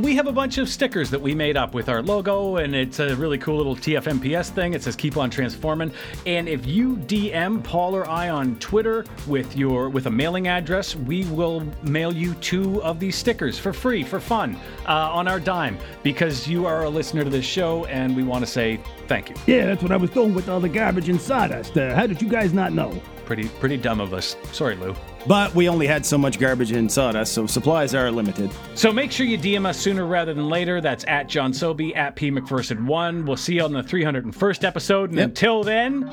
We 0.00 0.16
have 0.16 0.26
a 0.26 0.32
bunch 0.32 0.56
of 0.56 0.68
stickers 0.70 1.10
that 1.10 1.20
we 1.20 1.34
made 1.34 1.58
up 1.58 1.74
with 1.74 1.90
our 1.90 2.02
logo, 2.02 2.56
and 2.56 2.74
it's 2.74 3.00
a 3.00 3.14
really 3.16 3.36
cool 3.36 3.58
little 3.58 3.76
TFMPS 3.76 4.48
thing. 4.48 4.72
It 4.72 4.82
says 4.82 4.96
"Keep 4.96 5.18
on 5.18 5.28
Transforming." 5.28 5.92
And 6.24 6.48
if 6.48 6.66
you 6.66 6.96
DM 6.96 7.62
Paul 7.62 7.94
or 7.94 8.08
I 8.08 8.30
on 8.30 8.56
Twitter 8.60 9.04
with 9.26 9.54
your 9.58 9.90
with 9.90 10.06
a 10.06 10.10
mailing 10.10 10.48
address, 10.48 10.96
we 10.96 11.24
will 11.26 11.66
mail 11.82 12.14
you 12.14 12.32
two 12.34 12.82
of 12.82 12.98
these 12.98 13.14
stickers 13.14 13.58
for 13.58 13.74
free, 13.74 14.02
for 14.02 14.20
fun, 14.20 14.56
uh, 14.88 14.92
on 15.12 15.28
our 15.28 15.38
dime, 15.38 15.76
because 16.02 16.48
you 16.48 16.64
are 16.64 16.84
a 16.84 16.88
listener 16.88 17.22
to 17.22 17.30
this 17.30 17.44
show, 17.44 17.84
and 17.84 18.16
we 18.16 18.22
want 18.22 18.42
to 18.42 18.50
say 18.50 18.80
thank 19.06 19.28
you. 19.28 19.36
Yeah, 19.46 19.66
that's 19.66 19.82
what 19.82 19.92
I 19.92 19.96
was 19.96 20.10
doing 20.10 20.32
with 20.32 20.48
all 20.48 20.60
the 20.60 20.68
garbage 20.68 21.10
inside 21.10 21.52
us. 21.52 21.76
Uh, 21.76 21.94
how 21.94 22.06
did 22.06 22.22
you 22.22 22.28
guys 22.28 22.54
not 22.54 22.72
know? 22.72 22.90
Pretty 23.30 23.46
pretty 23.60 23.76
dumb 23.76 24.00
of 24.00 24.12
us. 24.12 24.34
Sorry, 24.50 24.74
Lou. 24.74 24.92
But 25.24 25.54
we 25.54 25.68
only 25.68 25.86
had 25.86 26.04
so 26.04 26.18
much 26.18 26.40
garbage 26.40 26.72
and 26.72 26.90
sawdust, 26.90 27.32
so 27.32 27.46
supplies 27.46 27.94
are 27.94 28.10
limited. 28.10 28.50
So 28.74 28.92
make 28.92 29.12
sure 29.12 29.24
you 29.24 29.38
DM 29.38 29.66
us 29.66 29.78
sooner 29.78 30.04
rather 30.04 30.34
than 30.34 30.48
later. 30.48 30.80
That's 30.80 31.04
at 31.06 31.28
John 31.28 31.52
Sobey, 31.52 31.94
at 31.94 32.16
P 32.16 32.32
McPherson1. 32.32 33.24
We'll 33.24 33.36
see 33.36 33.54
you 33.54 33.62
on 33.62 33.72
the 33.72 33.84
301st 33.84 34.64
episode. 34.64 35.10
And 35.10 35.18
Yep. 35.20 35.28
until 35.28 35.62
then, 35.62 36.10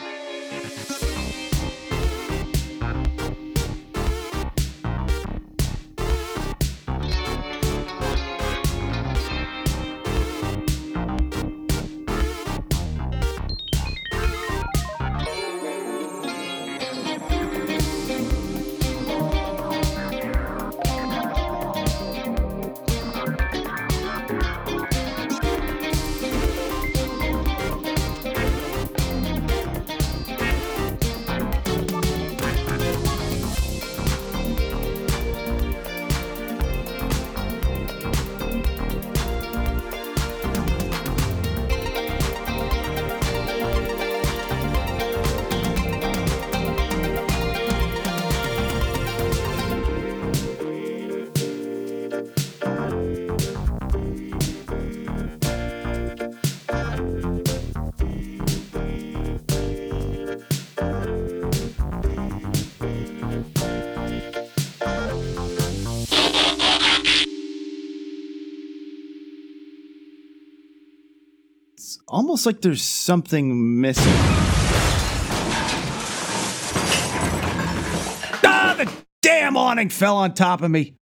Almost 72.31 72.45
like 72.45 72.61
there's 72.61 72.81
something 72.81 73.81
missing. 73.81 74.13
Ah, 78.45 78.73
the 78.77 78.89
damn 79.21 79.57
awning 79.57 79.89
fell 79.89 80.15
on 80.15 80.33
top 80.33 80.61
of 80.61 80.71
me. 80.71 80.95